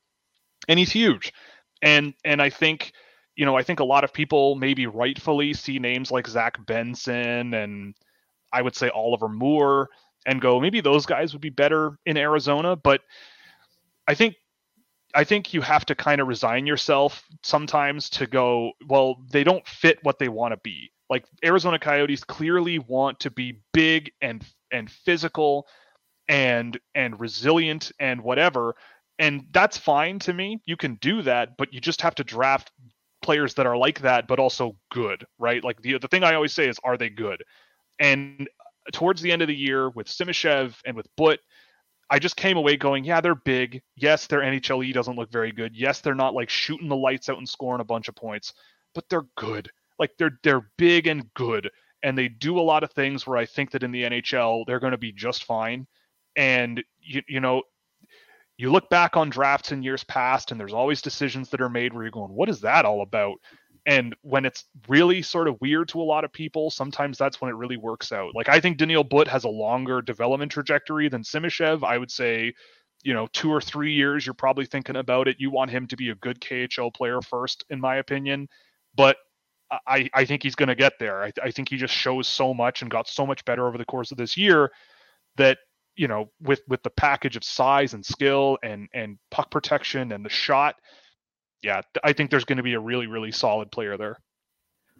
and 0.69 0.79
he's 0.79 0.93
huge. 0.93 1.33
And 1.83 2.15
and 2.25 2.41
I 2.41 2.49
think 2.49 2.93
you 3.37 3.45
know, 3.45 3.57
I 3.57 3.63
think 3.63 3.81
a 3.81 3.85
lot 3.85 4.05
of 4.05 4.13
people 4.13 4.55
maybe 4.55 4.87
rightfully 4.87 5.55
see 5.55 5.79
names 5.79 6.11
like 6.11 6.27
Zach 6.27 6.65
Benson 6.67 7.55
and 7.55 7.95
I 8.53 8.63
would 8.63 8.77
say 8.77 8.89
Oliver 8.91 9.29
Moore 9.29 9.89
and 10.27 10.41
go, 10.41 10.61
maybe 10.61 10.81
those 10.81 11.07
guys 11.07 11.33
would 11.33 11.43
be 11.43 11.51
better 11.51 11.99
in 12.07 12.17
Arizona. 12.17 12.77
But 12.77 13.01
I 14.07 14.15
think 14.15 14.37
I 15.15 15.25
think 15.25 15.55
you 15.55 15.61
have 15.61 15.87
to 15.87 15.95
kind 15.95 16.21
of 16.21 16.29
resign 16.29 16.67
yourself 16.67 17.25
sometimes 17.43 18.11
to 18.11 18.27
go, 18.27 18.73
well, 18.87 19.23
they 19.31 19.45
don't 19.45 19.67
fit 19.67 19.99
what 20.03 20.19
they 20.19 20.29
want 20.29 20.53
to 20.53 20.61
be. 20.63 20.91
Like 21.09 21.25
Arizona 21.45 21.79
Coyotes 21.79 22.25
clearly 22.25 22.79
want 22.79 23.21
to 23.21 23.31
be 23.31 23.61
big 23.73 24.11
and 24.21 24.45
and 24.73 24.91
physical 24.91 25.67
and 26.29 26.79
and 26.95 27.19
resilient 27.21 27.93
and 28.01 28.23
whatever. 28.23 28.75
And 29.19 29.47
that's 29.53 29.79
fine 29.79 30.19
to 30.21 30.33
me. 30.33 30.61
You 30.67 30.77
can 30.77 30.97
do 30.97 31.23
that, 31.23 31.57
but 31.57 31.73
you 31.73 31.81
just 31.81 32.03
have 32.03 32.17
to 32.17 32.25
draft 32.25 32.73
players 33.25 33.55
that 33.55 33.67
are 33.67 33.77
like 33.77 34.01
that, 34.01 34.29
but 34.29 34.39
also 34.39 34.77
good, 34.93 35.25
right? 35.39 35.65
Like 35.65 35.81
the 35.83 35.99
the 35.99 36.09
thing 36.09 36.23
I 36.25 36.35
always 36.35 36.53
say 36.53 36.69
is, 36.69 36.77
are 36.85 36.97
they 36.97 37.09
good? 37.09 37.43
And 37.99 38.49
towards 38.93 39.23
the 39.23 39.33
end 39.33 39.43
of 39.43 39.49
the 39.49 39.57
year 39.57 39.89
with 39.91 40.07
Simashev 40.07 40.75
and 40.85 40.97
with 40.97 41.09
But, 41.17 41.41
I 42.11 42.19
just 42.19 42.37
came 42.37 42.59
away 42.59 42.77
going, 42.77 43.03
yeah, 43.05 43.21
they're 43.23 43.35
big. 43.35 43.83
Yes, 43.97 44.27
their 44.27 44.41
NHLE 44.41 44.93
doesn't 44.93 45.17
look 45.17 45.33
very 45.33 45.53
good. 45.53 45.75
Yes, 45.75 46.01
they're 46.01 46.15
not 46.15 46.35
like 46.35 46.51
shooting 46.51 46.89
the 46.89 46.97
lights 46.97 47.29
out 47.31 47.39
and 47.39 47.49
scoring 47.49 47.81
a 47.81 47.85
bunch 47.85 48.09
of 48.09 48.15
points, 48.15 48.53
but 48.95 49.09
they're 49.09 49.27
good. 49.37 49.71
Like 49.99 50.11
they're 50.19 50.39
they're 50.43 50.69
big 50.77 51.07
and 51.07 51.33
good, 51.35 51.71
and 52.03 52.17
they 52.17 52.29
do 52.29 52.59
a 52.59 52.69
lot 52.73 52.85
of 52.85 52.93
things 52.93 53.27
where 53.27 53.39
I 53.39 53.47
think 53.47 53.71
that 53.71 53.83
in 53.83 53.91
the 53.91 54.05
NHL 54.05 54.65
they're 54.67 54.81
going 54.81 54.93
to 54.93 54.99
be 54.99 55.13
just 55.13 55.45
fine. 55.45 55.87
And 56.37 56.85
you 57.01 57.23
you 57.27 57.41
know, 57.41 57.63
you 58.57 58.71
look 58.71 58.89
back 58.89 59.17
on 59.17 59.31
drafts 59.31 59.73
in 59.73 59.83
years 59.83 60.05
past, 60.05 60.51
and 60.51 60.61
there's 60.61 60.73
always 60.73 61.03
decisions 61.03 61.49
that 61.51 61.61
are 61.61 61.69
made 61.69 61.93
where 61.93 62.03
you're 62.03 62.11
going, 62.11 62.33
what 62.33 62.49
is 62.49 62.61
that 62.61 62.85
all 62.85 63.03
about? 63.03 63.37
And 63.87 64.15
when 64.23 64.45
it's 64.45 64.65
really 64.89 65.21
sort 65.21 65.49
of 65.49 65.61
weird 65.61 65.89
to 65.89 66.01
a 66.01 66.03
lot 66.03 66.25
of 66.25 66.33
people, 66.33 66.71
sometimes 66.71 67.19
that's 67.19 67.41
when 67.41 67.51
it 67.51 67.57
really 67.57 67.77
works 67.77 68.13
out. 68.13 68.35
Like 68.35 68.49
I 68.49 68.61
think 68.61 68.79
Daniil 68.79 69.05
But 69.05 69.29
has 69.29 69.45
a 69.45 69.49
longer 69.49 70.01
development 70.01 70.53
trajectory 70.53 71.09
than 71.09 71.23
Simashev. 71.23 71.85
I 71.85 71.99
would 71.99 72.11
say, 72.11 72.55
you 73.03 73.13
know, 73.13 73.27
two 73.33 73.53
or 73.53 73.61
three 73.61 73.93
years, 73.93 74.25
you're 74.25 74.35
probably 74.35 74.65
thinking 74.65 74.97
about 74.97 75.29
it. 75.29 75.37
You 75.39 75.51
want 75.51 75.71
him 75.71 75.87
to 75.89 75.97
be 75.97 76.09
a 76.09 76.15
good 76.15 76.41
KHL 76.41 76.95
player 76.95 77.21
first, 77.21 77.65
in 77.69 77.79
my 77.79 77.97
opinion. 77.97 78.49
But 78.97 79.19
I, 79.87 80.09
I 80.15 80.25
think 80.25 80.43
he's 80.43 80.55
going 80.55 80.69
to 80.69 80.75
get 80.75 80.95
there. 80.99 81.23
I, 81.23 81.33
I 81.43 81.51
think 81.51 81.69
he 81.69 81.77
just 81.77 81.95
shows 81.95 82.27
so 82.27 82.55
much 82.55 82.81
and 82.81 82.91
got 82.91 83.09
so 83.09 83.27
much 83.27 83.45
better 83.45 83.67
over 83.67 83.77
the 83.77 83.85
course 83.85 84.13
of 84.13 84.17
this 84.17 84.37
year 84.37 84.71
that 85.37 85.59
you 85.97 86.09
know 86.09 86.31
with 86.41 86.61
with 86.69 86.83
the 86.83 86.91
package 86.91 87.37
of 87.37 87.45
size 87.45 87.95
and 87.95 88.05
skill 88.05 88.59
and 88.63 88.89
and 88.95 89.19
puck 89.31 89.51
protection 89.51 90.13
and 90.13 90.25
the 90.25 90.31
shot 90.31 90.77
yeah, 91.65 91.81
I 92.05 92.13
think 92.13 92.31
there's 92.31 92.45
going 92.45 92.59
to 92.59 92.63
be 92.63 92.75
a 92.75 92.81
really, 92.81 93.07
really 93.07 93.33
solid 93.33 93.73
player 93.73 93.97
there. 93.97 94.19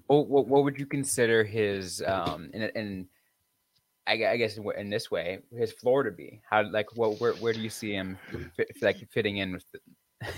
Well, 0.09 0.25
what, 0.25 0.49
what 0.49 0.65
would 0.65 0.79
you 0.79 0.87
consider 0.87 1.45
his, 1.45 2.03
um, 2.05 2.51
and, 2.55 2.73
and 2.75 3.07
I, 4.07 4.13
I, 4.13 4.37
guess 4.39 4.59
in 4.77 4.89
this 4.89 5.11
way, 5.11 5.41
his 5.57 5.73
floor 5.73 6.03
to 6.05 6.11
be? 6.11 6.41
How, 6.49 6.69
like, 6.71 6.97
what, 6.97 7.21
where, 7.21 7.35
where 7.35 7.53
do 7.53 7.61
you 7.61 7.69
see 7.69 7.93
him, 7.93 8.19
fit, 8.57 8.71
like, 8.81 8.97
fitting 9.11 9.37
in 9.37 9.53
with? 9.53 9.65
The... 9.73 9.79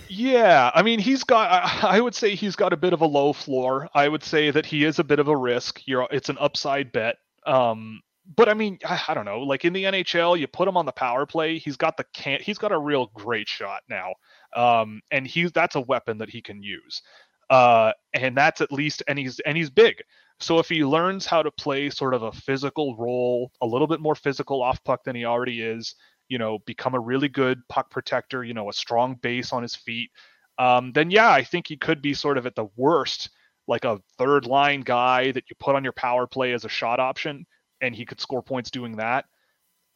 yeah, 0.08 0.72
I 0.74 0.82
mean, 0.82 0.98
he's 0.98 1.22
got. 1.22 1.84
I 1.84 2.00
would 2.00 2.14
say 2.14 2.34
he's 2.34 2.56
got 2.56 2.72
a 2.72 2.76
bit 2.76 2.92
of 2.92 3.02
a 3.02 3.06
low 3.06 3.32
floor. 3.32 3.88
I 3.94 4.08
would 4.08 4.24
say 4.24 4.50
that 4.50 4.66
he 4.66 4.84
is 4.84 4.98
a 4.98 5.04
bit 5.04 5.20
of 5.20 5.28
a 5.28 5.36
risk. 5.36 5.82
You're, 5.86 6.08
it's 6.10 6.28
an 6.28 6.38
upside 6.38 6.90
bet. 6.90 7.16
Um, 7.46 8.00
but 8.34 8.48
I 8.48 8.54
mean, 8.54 8.78
I, 8.84 9.00
I, 9.08 9.14
don't 9.14 9.24
know. 9.24 9.40
Like 9.40 9.64
in 9.64 9.72
the 9.72 9.84
NHL, 9.84 10.38
you 10.38 10.46
put 10.46 10.66
him 10.66 10.76
on 10.76 10.86
the 10.86 10.92
power 10.92 11.26
play. 11.26 11.58
He's 11.58 11.76
got 11.76 11.96
the 11.96 12.04
can. 12.12 12.40
He's 12.40 12.58
got 12.58 12.72
a 12.72 12.78
real 12.78 13.10
great 13.14 13.48
shot 13.48 13.82
now, 13.88 14.14
um, 14.54 15.00
and 15.10 15.26
he's 15.26 15.52
that's 15.52 15.76
a 15.76 15.80
weapon 15.80 16.18
that 16.18 16.30
he 16.30 16.42
can 16.42 16.62
use. 16.62 17.02
Uh, 17.48 17.92
and 18.14 18.36
that's 18.36 18.60
at 18.60 18.72
least, 18.72 19.02
and 19.06 19.18
he's 19.18 19.38
and 19.40 19.56
he's 19.56 19.70
big. 19.70 20.02
So 20.40 20.58
if 20.58 20.68
he 20.68 20.84
learns 20.84 21.24
how 21.24 21.42
to 21.42 21.50
play 21.50 21.88
sort 21.88 22.14
of 22.14 22.22
a 22.22 22.32
physical 22.32 22.96
role, 22.96 23.52
a 23.62 23.66
little 23.66 23.86
bit 23.86 24.00
more 24.00 24.14
physical 24.14 24.62
off 24.62 24.82
puck 24.84 25.04
than 25.04 25.16
he 25.16 25.24
already 25.24 25.62
is, 25.62 25.94
you 26.28 26.38
know, 26.38 26.58
become 26.66 26.94
a 26.94 27.00
really 27.00 27.28
good 27.28 27.60
puck 27.68 27.90
protector, 27.90 28.44
you 28.44 28.52
know, 28.52 28.68
a 28.68 28.72
strong 28.72 29.14
base 29.22 29.52
on 29.52 29.62
his 29.62 29.76
feet, 29.76 30.10
um, 30.58 30.92
then 30.92 31.10
yeah, 31.10 31.30
I 31.30 31.44
think 31.44 31.66
he 31.68 31.76
could 31.76 32.02
be 32.02 32.14
sort 32.14 32.38
of 32.38 32.46
at 32.46 32.54
the 32.54 32.66
worst 32.76 33.30
like 33.68 33.84
a 33.84 34.00
third 34.18 34.46
line 34.46 34.80
guy 34.80 35.32
that 35.32 35.44
you 35.50 35.56
put 35.58 35.74
on 35.74 35.84
your 35.84 35.92
power 35.92 36.26
play 36.26 36.52
as 36.52 36.64
a 36.64 36.68
shot 36.68 37.00
option 37.00 37.46
and 37.80 37.94
he 37.94 38.04
could 38.04 38.20
score 38.20 38.42
points 38.42 38.70
doing 38.70 38.96
that. 38.96 39.26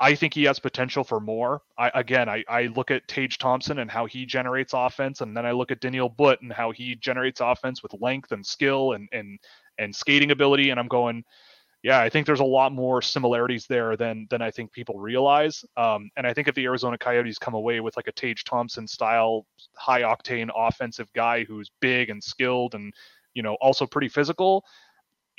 I 0.03 0.15
think 0.15 0.33
he 0.33 0.45
has 0.45 0.59
potential 0.59 1.05
for 1.05 1.21
more. 1.21 1.61
I 1.77 1.91
again, 1.95 2.29
I, 2.29 2.43
I 2.49 2.67
look 2.69 2.91
at 2.91 3.07
Tage 3.07 3.37
Thompson 3.37 3.81
and 3.81 3.91
how 3.91 4.07
he 4.07 4.25
generates 4.25 4.73
offense, 4.75 5.21
and 5.21 5.37
then 5.37 5.45
I 5.45 5.53
look 5.53 5.71
at 5.71 5.81
Daniil 5.81 6.09
But 6.09 6.41
and 6.41 6.51
how 6.51 6.71
he 6.71 6.95
generates 6.95 7.41
offense 7.41 7.83
with 7.83 7.93
length 8.01 8.33
and 8.33 8.45
skill 8.45 8.93
and 8.93 9.09
and 9.13 9.39
and 9.79 9.95
skating 9.95 10.31
ability, 10.31 10.71
and 10.71 10.81
I'm 10.81 10.89
going, 10.89 11.23
yeah, 11.83 12.01
I 12.01 12.09
think 12.09 12.27
there's 12.27 12.41
a 12.41 12.45
lot 12.45 12.73
more 12.73 13.03
similarities 13.03 13.67
there 13.67 13.95
than 13.97 14.27
than 14.31 14.41
I 14.41 14.51
think 14.51 14.73
people 14.73 14.99
realize. 14.99 15.65
Um, 15.77 16.11
and 16.17 16.27
I 16.27 16.33
think 16.33 16.49
if 16.49 16.55
the 16.55 16.65
Arizona 16.65 16.97
Coyotes 16.97 17.39
come 17.39 17.55
away 17.55 17.81
with 17.81 17.97
like 17.97 18.09
a 18.09 18.13
Tage 18.13 18.45
Thompson 18.45 18.87
style, 18.87 19.47
high 19.77 20.03
octane 20.03 20.51
offensive 20.55 21.13
guy 21.15 21.45
who's 21.45 21.71
big 21.81 22.09
and 22.09 22.23
skilled 22.23 22.75
and 22.75 22.93
you 23.35 23.43
know 23.43 23.55
also 23.61 23.87
pretty 23.87 24.09
physical, 24.09 24.65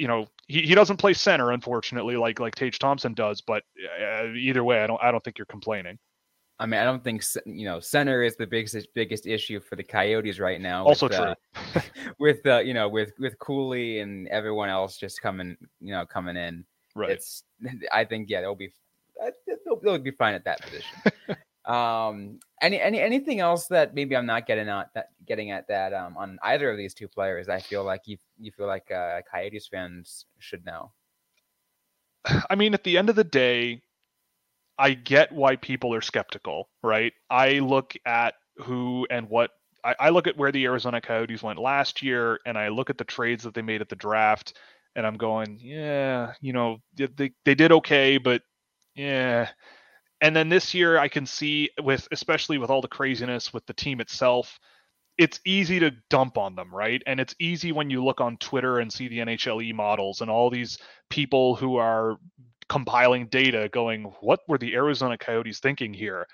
you 0.01 0.07
know 0.07 0.25
he, 0.47 0.63
he 0.63 0.73
doesn't 0.73 0.97
play 0.97 1.13
center 1.13 1.51
unfortunately 1.51 2.17
like 2.17 2.39
like 2.39 2.55
Tage 2.55 2.79
Thompson 2.79 3.13
does 3.13 3.39
but 3.39 3.61
uh, 4.01 4.33
either 4.33 4.63
way 4.63 4.83
I 4.83 4.87
don't 4.87 4.99
I 5.01 5.11
don't 5.11 5.23
think 5.23 5.37
you're 5.37 5.45
complaining. 5.45 5.99
I 6.57 6.65
mean 6.65 6.79
I 6.79 6.83
don't 6.85 7.03
think 7.03 7.23
you 7.45 7.65
know 7.65 7.79
center 7.79 8.23
is 8.23 8.35
the 8.35 8.47
biggest 8.47 8.87
biggest 8.95 9.27
issue 9.27 9.59
for 9.59 9.75
the 9.75 9.83
Coyotes 9.83 10.39
right 10.39 10.59
now. 10.59 10.83
Also 10.85 11.07
with, 11.07 11.17
true. 11.17 11.33
Uh, 11.75 11.81
with 12.19 12.43
uh, 12.47 12.57
you 12.59 12.73
know 12.73 12.89
with 12.89 13.13
with 13.19 13.37
Cooley 13.37 13.99
and 13.99 14.27
everyone 14.29 14.69
else 14.69 14.97
just 14.97 15.21
coming 15.21 15.55
you 15.79 15.91
know 15.91 16.03
coming 16.03 16.35
in. 16.35 16.65
Right. 16.95 17.11
It's 17.11 17.43
I 17.91 18.03
think 18.03 18.27
yeah 18.27 18.41
they'll 18.41 18.55
be 18.55 18.73
they'll, 19.45 19.79
they'll 19.83 19.99
be 19.99 20.11
fine 20.11 20.33
at 20.33 20.45
that 20.45 20.61
position. 20.61 21.37
Um, 21.65 22.39
any 22.61 22.81
any 22.81 22.99
anything 22.99 23.39
else 23.39 23.67
that 23.67 23.93
maybe 23.93 24.15
I'm 24.15 24.25
not 24.25 24.47
getting 24.47 24.67
at 24.67 24.89
that 24.95 25.09
getting 25.27 25.51
at 25.51 25.67
that 25.67 25.93
um, 25.93 26.17
on 26.17 26.39
either 26.43 26.71
of 26.71 26.77
these 26.77 26.93
two 26.93 27.07
players? 27.07 27.49
I 27.49 27.59
feel 27.59 27.83
like 27.83 28.01
you 28.05 28.17
you 28.39 28.51
feel 28.51 28.67
like 28.67 28.89
uh, 28.91 29.21
Coyotes 29.31 29.67
fans 29.67 30.25
should 30.39 30.65
know. 30.65 30.91
I 32.49 32.55
mean, 32.55 32.73
at 32.73 32.83
the 32.83 32.97
end 32.97 33.09
of 33.09 33.15
the 33.15 33.23
day, 33.23 33.81
I 34.79 34.93
get 34.93 35.31
why 35.31 35.55
people 35.55 35.93
are 35.93 36.01
skeptical, 36.01 36.69
right? 36.81 37.13
I 37.29 37.59
look 37.59 37.93
at 38.05 38.35
who 38.57 39.05
and 39.11 39.29
what 39.29 39.51
I, 39.83 39.95
I 39.99 40.09
look 40.09 40.27
at 40.27 40.37
where 40.37 40.51
the 40.51 40.65
Arizona 40.65 40.99
Coyotes 40.99 41.43
went 41.43 41.59
last 41.59 42.01
year, 42.01 42.39
and 42.45 42.57
I 42.57 42.69
look 42.69 42.89
at 42.89 42.97
the 42.97 43.03
trades 43.03 43.43
that 43.43 43.53
they 43.53 43.61
made 43.61 43.81
at 43.81 43.89
the 43.89 43.95
draft, 43.95 44.57
and 44.95 45.05
I'm 45.05 45.17
going, 45.17 45.59
yeah, 45.61 46.33
you 46.41 46.53
know, 46.53 46.77
they 46.95 47.33
they 47.45 47.53
did 47.53 47.71
okay, 47.71 48.17
but 48.17 48.41
yeah 48.95 49.47
and 50.21 50.35
then 50.35 50.49
this 50.49 50.73
year, 50.73 50.97
I 50.97 51.07
can 51.07 51.25
see 51.25 51.69
with 51.81 52.07
especially 52.11 52.57
with 52.59 52.69
all 52.69 52.81
the 52.81 52.87
craziness 52.87 53.51
with 53.53 53.65
the 53.65 53.73
team 53.73 53.99
itself, 53.99 54.59
it's 55.17 55.39
easy 55.45 55.79
to 55.79 55.91
dump 56.09 56.37
on 56.37 56.55
them, 56.55 56.73
right? 56.73 57.01
And 57.05 57.19
it's 57.19 57.35
easy 57.39 57.71
when 57.71 57.89
you 57.89 58.03
look 58.03 58.21
on 58.21 58.37
Twitter 58.37 58.79
and 58.79 58.91
see 58.91 59.07
the 59.07 59.19
NHLE 59.19 59.73
models 59.73 60.21
and 60.21 60.29
all 60.31 60.49
these 60.49 60.77
people 61.09 61.55
who 61.55 61.77
are 61.77 62.17
compiling 62.69 63.27
data 63.27 63.69
going, 63.73 64.05
what 64.21 64.39
were 64.47 64.57
the 64.57 64.73
Arizona 64.73 65.17
Coyotes 65.17 65.59
thinking 65.59 65.93
here? 65.93 66.25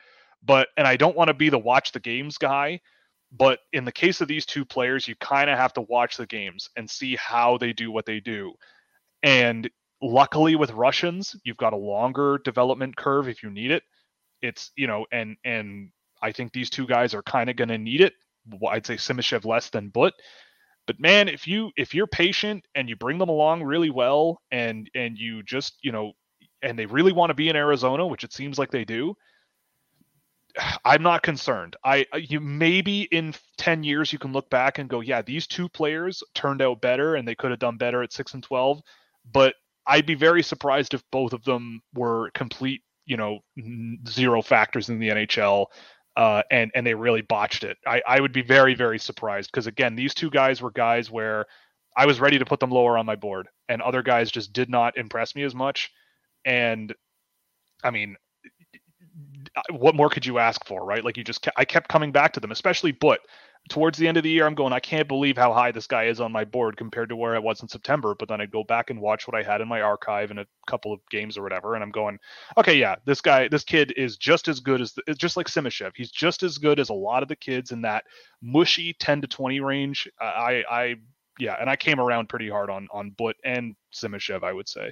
But, 0.43 0.67
and 0.77 0.87
I 0.87 0.95
don't 0.95 1.17
want 1.17 1.29
to 1.29 1.33
be 1.33 1.49
the 1.49 1.57
watch 1.57 1.91
the 1.91 1.99
games 1.99 2.37
guy, 2.37 2.79
but 3.31 3.59
in 3.73 3.85
the 3.85 3.91
case 3.91 4.21
of 4.21 4.27
these 4.27 4.45
two 4.45 4.63
players, 4.63 5.07
you 5.07 5.15
kind 5.15 5.49
of 5.49 5.57
have 5.57 5.73
to 5.73 5.81
watch 5.81 6.15
the 6.17 6.27
games 6.27 6.69
and 6.75 6.89
see 6.89 7.15
how 7.15 7.57
they 7.57 7.73
do 7.73 7.91
what 7.91 8.05
they 8.05 8.19
do. 8.19 8.53
And 9.23 9.69
Luckily, 10.01 10.55
with 10.55 10.71
Russians, 10.71 11.35
you've 11.43 11.57
got 11.57 11.73
a 11.73 11.77
longer 11.77 12.39
development 12.43 12.95
curve 12.95 13.27
if 13.27 13.41
you 13.41 13.49
need 13.49 13.71
it. 13.71 13.83
It's 14.41 14.71
you 14.75 14.87
know, 14.87 15.05
and 15.11 15.37
and 15.43 15.89
I 16.21 16.31
think 16.31 16.53
these 16.53 16.69
two 16.69 16.85
guys 16.85 17.13
are 17.13 17.23
kind 17.23 17.49
of 17.49 17.55
going 17.55 17.69
to 17.69 17.77
need 17.77 18.01
it. 18.01 18.13
I'd 18.69 18.85
say 18.85 18.95
Simashev 18.95 19.45
less 19.45 19.69
than 19.69 19.89
But. 19.89 20.13
But 20.85 20.99
man, 20.99 21.27
if 21.27 21.47
you 21.47 21.71
if 21.75 21.93
you're 21.93 22.07
patient 22.07 22.63
and 22.75 22.87
you 22.87 22.95
bring 22.95 23.17
them 23.17 23.29
along 23.29 23.63
really 23.63 23.89
well, 23.89 24.41
and 24.51 24.89
and 24.95 25.17
you 25.17 25.43
just 25.43 25.77
you 25.81 25.91
know, 25.91 26.13
and 26.61 26.79
they 26.79 26.85
really 26.85 27.11
want 27.11 27.29
to 27.29 27.33
be 27.33 27.49
in 27.49 27.55
Arizona, 27.55 28.07
which 28.07 28.23
it 28.23 28.33
seems 28.33 28.57
like 28.57 28.71
they 28.71 28.85
do, 28.85 29.15
I'm 30.85 31.03
not 31.03 31.23
concerned. 31.23 31.75
I 31.83 32.05
you 32.15 32.39
maybe 32.39 33.03
in 33.03 33.33
10 33.57 33.83
years 33.83 34.13
you 34.13 34.19
can 34.19 34.31
look 34.31 34.49
back 34.49 34.77
and 34.77 34.89
go, 34.89 35.01
yeah, 35.01 35.21
these 35.21 35.47
two 35.47 35.69
players 35.69 36.23
turned 36.33 36.61
out 36.61 36.81
better 36.81 37.15
and 37.15 37.27
they 37.27 37.35
could 37.35 37.51
have 37.51 37.59
done 37.59 37.77
better 37.77 38.03
at 38.03 38.13
6 38.13 38.33
and 38.33 38.43
12, 38.43 38.81
but 39.31 39.55
I'd 39.87 40.05
be 40.05 40.15
very 40.15 40.43
surprised 40.43 40.93
if 40.93 41.03
both 41.11 41.33
of 41.33 41.43
them 41.43 41.81
were 41.93 42.31
complete, 42.33 42.81
you 43.05 43.17
know, 43.17 43.39
zero 44.07 44.41
factors 44.41 44.89
in 44.89 44.99
the 44.99 45.09
NHL. 45.09 45.67
Uh, 46.15 46.41
and 46.51 46.71
and 46.73 46.85
they 46.85 46.95
really 46.95 47.21
botched 47.21 47.63
it. 47.63 47.77
I, 47.85 48.01
I 48.07 48.19
would 48.19 48.33
be 48.33 48.41
very 48.41 48.73
very 48.73 48.97
surprised 48.99 49.51
because 49.51 49.67
again 49.67 49.95
these 49.95 50.15
two 50.15 50.31
guys 50.31 50.61
were 50.61 50.71
guys 50.71 51.11
where 51.11 51.45
I 51.95 52.07
was 52.07 52.19
ready 52.19 52.39
to 52.39 52.45
put 52.45 52.59
them 52.59 52.71
lower 52.71 52.97
on 52.97 53.05
my 53.05 53.15
board, 53.15 53.47
and 53.69 53.81
other 53.83 54.01
guys 54.01 54.31
just 54.31 54.51
did 54.51 54.69
not 54.69 54.97
impress 54.97 55.35
me 55.35 55.43
as 55.43 55.53
much. 55.55 55.91
And 56.45 56.93
I 57.83 57.91
mean, 57.91 58.17
what 59.71 59.95
more 59.95 60.09
could 60.09 60.25
you 60.25 60.39
ask 60.39 60.65
for, 60.65 60.85
right? 60.85 61.03
Like 61.03 61.17
you 61.17 61.23
just, 61.23 61.47
I 61.55 61.65
kept 61.65 61.89
coming 61.89 62.11
back 62.11 62.33
to 62.33 62.39
them, 62.39 62.51
especially 62.51 62.91
But 62.91 63.19
towards 63.69 63.97
the 63.97 64.07
end 64.07 64.17
of 64.17 64.23
the 64.23 64.29
year, 64.29 64.45
I'm 64.45 64.55
going, 64.55 64.73
I 64.73 64.79
can't 64.79 65.07
believe 65.07 65.37
how 65.37 65.53
high 65.53 65.71
this 65.71 65.87
guy 65.87 66.05
is 66.05 66.21
on 66.21 66.31
my 66.31 66.45
board 66.45 66.77
compared 66.77 67.09
to 67.09 67.15
where 67.15 67.35
I 67.35 67.39
was 67.39 67.61
in 67.61 67.67
September. 67.67 68.15
But 68.15 68.29
then 68.29 68.41
I'd 68.41 68.51
go 68.51 68.63
back 68.63 68.89
and 68.89 69.01
watch 69.01 69.27
what 69.27 69.35
I 69.35 69.43
had 69.43 69.61
in 69.61 69.67
my 69.67 69.81
archive 69.81 70.31
in 70.31 70.39
a 70.39 70.45
couple 70.67 70.93
of 70.93 70.99
games 71.09 71.37
or 71.37 71.43
whatever, 71.43 71.75
and 71.75 71.83
I'm 71.83 71.91
going, 71.91 72.19
okay, 72.57 72.75
yeah, 72.75 72.95
this 73.05 73.21
guy, 73.21 73.47
this 73.47 73.63
kid 73.63 73.93
is 73.97 74.17
just 74.17 74.47
as 74.47 74.59
good 74.59 74.81
as, 74.81 74.93
the, 74.93 75.13
just 75.15 75.37
like 75.37 75.47
Simashev. 75.47 75.91
He's 75.95 76.11
just 76.11 76.43
as 76.43 76.57
good 76.57 76.79
as 76.79 76.89
a 76.89 76.93
lot 76.93 77.23
of 77.23 77.29
the 77.29 77.35
kids 77.35 77.71
in 77.71 77.81
that 77.81 78.05
mushy 78.41 78.93
10 78.93 79.21
to 79.21 79.27
20 79.27 79.59
range. 79.59 80.07
I, 80.19 80.63
I, 80.69 80.95
yeah, 81.39 81.55
and 81.59 81.69
I 81.69 81.75
came 81.75 81.99
around 81.99 82.29
pretty 82.29 82.49
hard 82.49 82.69
on 82.69 82.87
on 82.91 83.13
But 83.17 83.35
and 83.43 83.75
Simashev, 83.93 84.43
I 84.43 84.53
would 84.53 84.67
say. 84.67 84.91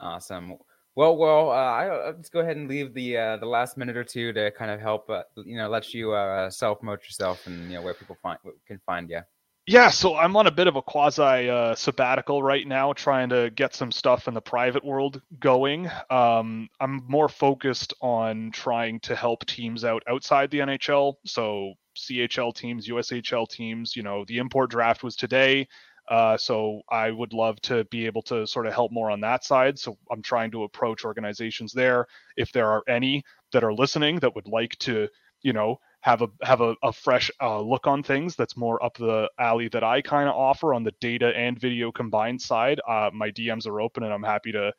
Awesome. 0.00 0.58
Well, 0.94 1.16
well, 1.16 1.50
uh, 1.50 1.54
I, 1.54 1.88
will 1.88 2.08
uh, 2.08 2.12
just 2.12 2.32
go 2.32 2.40
ahead 2.40 2.56
and 2.58 2.68
leave 2.68 2.92
the 2.92 3.16
uh, 3.16 3.36
the 3.38 3.46
last 3.46 3.78
minute 3.78 3.96
or 3.96 4.04
two 4.04 4.32
to 4.34 4.50
kind 4.50 4.70
of 4.70 4.78
help, 4.78 5.08
uh, 5.08 5.22
you 5.36 5.56
know, 5.56 5.68
let 5.68 5.94
you 5.94 6.12
uh, 6.12 6.50
self 6.50 6.80
promote 6.80 7.02
yourself 7.04 7.46
and 7.46 7.70
you 7.70 7.76
know 7.76 7.82
where 7.82 7.94
people 7.94 8.16
find 8.22 8.38
can 8.66 8.78
find 8.84 9.08
you. 9.08 9.20
Yeah, 9.66 9.90
so 9.90 10.16
I'm 10.16 10.36
on 10.36 10.48
a 10.48 10.50
bit 10.50 10.66
of 10.66 10.74
a 10.74 10.82
quasi 10.82 11.48
uh, 11.48 11.76
sabbatical 11.76 12.42
right 12.42 12.66
now, 12.66 12.92
trying 12.92 13.28
to 13.28 13.48
get 13.50 13.76
some 13.76 13.92
stuff 13.92 14.26
in 14.26 14.34
the 14.34 14.40
private 14.40 14.84
world 14.84 15.22
going. 15.38 15.88
Um, 16.10 16.68
I'm 16.80 17.04
more 17.06 17.28
focused 17.28 17.94
on 18.00 18.50
trying 18.52 18.98
to 19.00 19.14
help 19.14 19.46
teams 19.46 19.84
out 19.84 20.02
outside 20.08 20.50
the 20.50 20.58
NHL, 20.58 21.14
so 21.24 21.74
CHL 21.96 22.54
teams, 22.54 22.88
USHL 22.88 23.48
teams. 23.48 23.94
You 23.94 24.02
know, 24.02 24.24
the 24.26 24.38
import 24.38 24.70
draft 24.70 25.04
was 25.04 25.14
today. 25.14 25.68
Uh, 26.08 26.36
so 26.36 26.82
I 26.90 27.10
would 27.10 27.32
love 27.32 27.60
to 27.62 27.84
be 27.84 28.06
able 28.06 28.22
to 28.22 28.46
sort 28.46 28.66
of 28.66 28.74
help 28.74 28.92
more 28.92 29.10
on 29.10 29.20
that 29.20 29.44
side. 29.44 29.78
So 29.78 29.96
I'm 30.10 30.22
trying 30.22 30.50
to 30.52 30.64
approach 30.64 31.04
organizations 31.04 31.72
there. 31.72 32.06
If 32.36 32.52
there 32.52 32.70
are 32.70 32.82
any 32.88 33.22
that 33.52 33.64
are 33.64 33.72
listening 33.72 34.18
that 34.20 34.34
would 34.34 34.48
like 34.48 34.76
to, 34.80 35.08
you 35.42 35.52
know, 35.52 35.78
have 36.00 36.20
a 36.22 36.28
have 36.42 36.60
a, 36.60 36.74
a 36.82 36.92
fresh 36.92 37.30
uh, 37.40 37.60
look 37.60 37.86
on 37.86 38.02
things 38.02 38.34
that's 38.34 38.56
more 38.56 38.82
up 38.84 38.96
the 38.98 39.30
alley 39.38 39.68
that 39.68 39.84
I 39.84 40.02
kind 40.02 40.28
of 40.28 40.34
offer 40.34 40.74
on 40.74 40.82
the 40.82 40.92
data 41.00 41.32
and 41.36 41.58
video 41.58 41.92
combined 41.92 42.42
side, 42.42 42.80
uh, 42.88 43.10
my 43.12 43.30
DMs 43.30 43.66
are 43.66 43.80
open 43.80 44.02
and 44.02 44.12
I'm 44.12 44.22
happy 44.22 44.52
to 44.52 44.72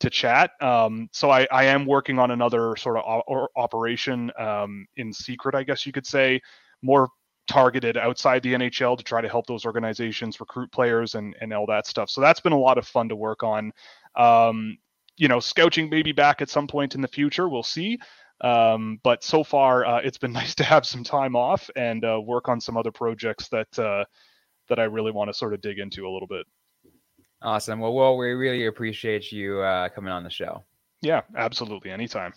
to 0.00 0.10
chat. 0.10 0.50
Um, 0.60 1.08
so 1.12 1.30
I, 1.30 1.46
I 1.50 1.64
am 1.64 1.86
working 1.86 2.18
on 2.18 2.30
another 2.32 2.76
sort 2.76 2.98
of 2.98 3.22
o- 3.28 3.48
operation 3.56 4.30
um, 4.38 4.86
in 4.96 5.12
secret, 5.12 5.54
I 5.54 5.62
guess 5.62 5.86
you 5.86 5.92
could 5.92 6.06
say, 6.06 6.40
more 6.82 7.08
targeted 7.46 7.96
outside 7.96 8.42
the 8.42 8.54
NHL 8.54 8.96
to 8.96 9.04
try 9.04 9.20
to 9.20 9.28
help 9.28 9.46
those 9.46 9.64
organizations 9.64 10.40
recruit 10.40 10.72
players 10.72 11.14
and, 11.14 11.34
and 11.40 11.52
all 11.52 11.66
that 11.66 11.86
stuff. 11.86 12.10
So 12.10 12.20
that's 12.20 12.40
been 12.40 12.52
a 12.52 12.58
lot 12.58 12.78
of 12.78 12.86
fun 12.86 13.08
to 13.10 13.16
work 13.16 13.42
on. 13.42 13.72
Um, 14.16 14.78
you 15.16 15.28
know, 15.28 15.40
scouting 15.40 15.90
maybe 15.90 16.12
back 16.12 16.42
at 16.42 16.50
some 16.50 16.66
point 16.66 16.94
in 16.94 17.00
the 17.00 17.08
future. 17.08 17.48
We'll 17.48 17.62
see. 17.62 17.98
Um, 18.40 18.98
but 19.02 19.22
so 19.22 19.44
far, 19.44 19.84
uh, 19.84 20.00
it's 20.02 20.18
been 20.18 20.32
nice 20.40 20.54
to 20.56 20.64
have 20.64 20.86
some 20.86 21.04
time 21.04 21.36
off 21.36 21.70
and 21.76 22.04
uh, 22.04 22.20
work 22.20 22.48
on 22.48 22.60
some 22.60 22.76
other 22.76 22.92
projects 22.92 23.48
that 23.48 23.78
uh, 23.78 24.04
that 24.68 24.78
I 24.78 24.84
really 24.84 25.12
want 25.12 25.28
to 25.28 25.34
sort 25.34 25.54
of 25.54 25.60
dig 25.60 25.78
into 25.78 26.06
a 26.06 26.10
little 26.10 26.28
bit. 26.28 26.46
Awesome. 27.42 27.80
Well, 27.80 27.92
well, 27.92 28.16
we 28.16 28.30
really 28.30 28.66
appreciate 28.66 29.30
you 29.30 29.60
uh, 29.60 29.90
coming 29.90 30.10
on 30.10 30.24
the 30.24 30.30
show. 30.30 30.64
Yeah, 31.02 31.20
absolutely. 31.36 31.90
Anytime. 31.90 32.32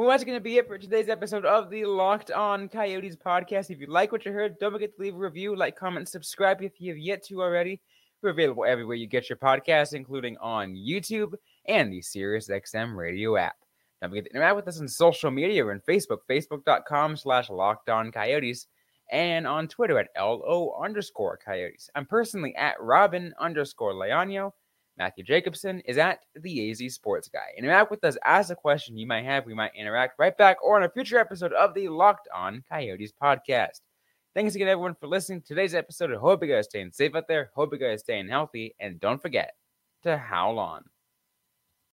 Well, 0.00 0.08
that's 0.08 0.24
going 0.24 0.38
to 0.38 0.42
be 0.42 0.56
it 0.56 0.66
for 0.66 0.78
today's 0.78 1.10
episode 1.10 1.44
of 1.44 1.68
the 1.68 1.84
Locked 1.84 2.30
On 2.30 2.70
Coyotes 2.70 3.16
podcast. 3.16 3.68
If 3.68 3.80
you 3.80 3.86
like 3.86 4.12
what 4.12 4.24
you 4.24 4.32
heard, 4.32 4.58
don't 4.58 4.72
forget 4.72 4.96
to 4.96 5.02
leave 5.02 5.14
a 5.14 5.18
review, 5.18 5.54
like, 5.54 5.76
comment, 5.76 6.08
subscribe 6.08 6.62
if 6.62 6.80
you 6.80 6.92
have 6.92 6.96
yet 6.96 7.22
to 7.24 7.42
already. 7.42 7.82
We're 8.22 8.30
available 8.30 8.64
everywhere 8.64 8.96
you 8.96 9.06
get 9.06 9.28
your 9.28 9.36
podcasts, 9.36 9.92
including 9.92 10.38
on 10.38 10.74
YouTube 10.74 11.34
and 11.68 11.92
the 11.92 12.00
SiriusXM 12.00 12.96
radio 12.96 13.36
app. 13.36 13.56
Don't 14.00 14.08
forget 14.08 14.24
to 14.24 14.30
interact 14.30 14.56
with 14.56 14.68
us 14.68 14.80
on 14.80 14.88
social 14.88 15.30
media. 15.30 15.62
We're 15.62 15.72
on 15.72 15.82
Facebook, 15.86 16.20
facebook.com 16.30 17.18
slash 17.18 17.50
Locked 17.50 17.90
On 17.90 18.10
Coyotes, 18.10 18.68
and 19.12 19.46
on 19.46 19.68
Twitter 19.68 19.98
at 19.98 20.08
LO 20.18 20.80
underscore 20.82 21.38
Coyotes. 21.44 21.90
I'm 21.94 22.06
personally 22.06 22.56
at 22.56 22.80
Robyn 22.80 23.34
underscore 23.38 23.92
Leano. 23.92 24.52
Matthew 25.00 25.24
Jacobson 25.24 25.80
is 25.86 25.96
at 25.96 26.26
the 26.34 26.70
AZ 26.70 26.92
Sports 26.92 27.26
Guy. 27.26 27.54
Interact 27.56 27.90
with 27.90 28.04
us, 28.04 28.18
ask 28.22 28.50
a 28.50 28.54
question 28.54 28.98
you 28.98 29.06
might 29.06 29.24
have. 29.24 29.46
We 29.46 29.54
might 29.54 29.74
interact 29.74 30.18
right 30.18 30.36
back 30.36 30.58
or 30.62 30.76
on 30.76 30.82
a 30.82 30.90
future 30.90 31.16
episode 31.16 31.54
of 31.54 31.72
the 31.72 31.88
Locked 31.88 32.28
On 32.34 32.62
Coyotes 32.68 33.10
podcast. 33.10 33.80
Thanks 34.34 34.54
again, 34.54 34.68
everyone, 34.68 34.94
for 34.94 35.06
listening 35.06 35.40
to 35.40 35.48
today's 35.48 35.74
episode. 35.74 36.12
I 36.12 36.18
hope 36.18 36.44
you 36.44 36.52
guys 36.52 36.66
staying 36.66 36.92
safe 36.92 37.14
out 37.14 37.28
there. 37.28 37.50
Hope 37.54 37.72
you 37.72 37.78
guys 37.78 38.00
staying 38.00 38.28
healthy. 38.28 38.74
And 38.78 39.00
don't 39.00 39.22
forget 39.22 39.54
to 40.02 40.18
howl 40.18 40.58
on. 40.58 40.84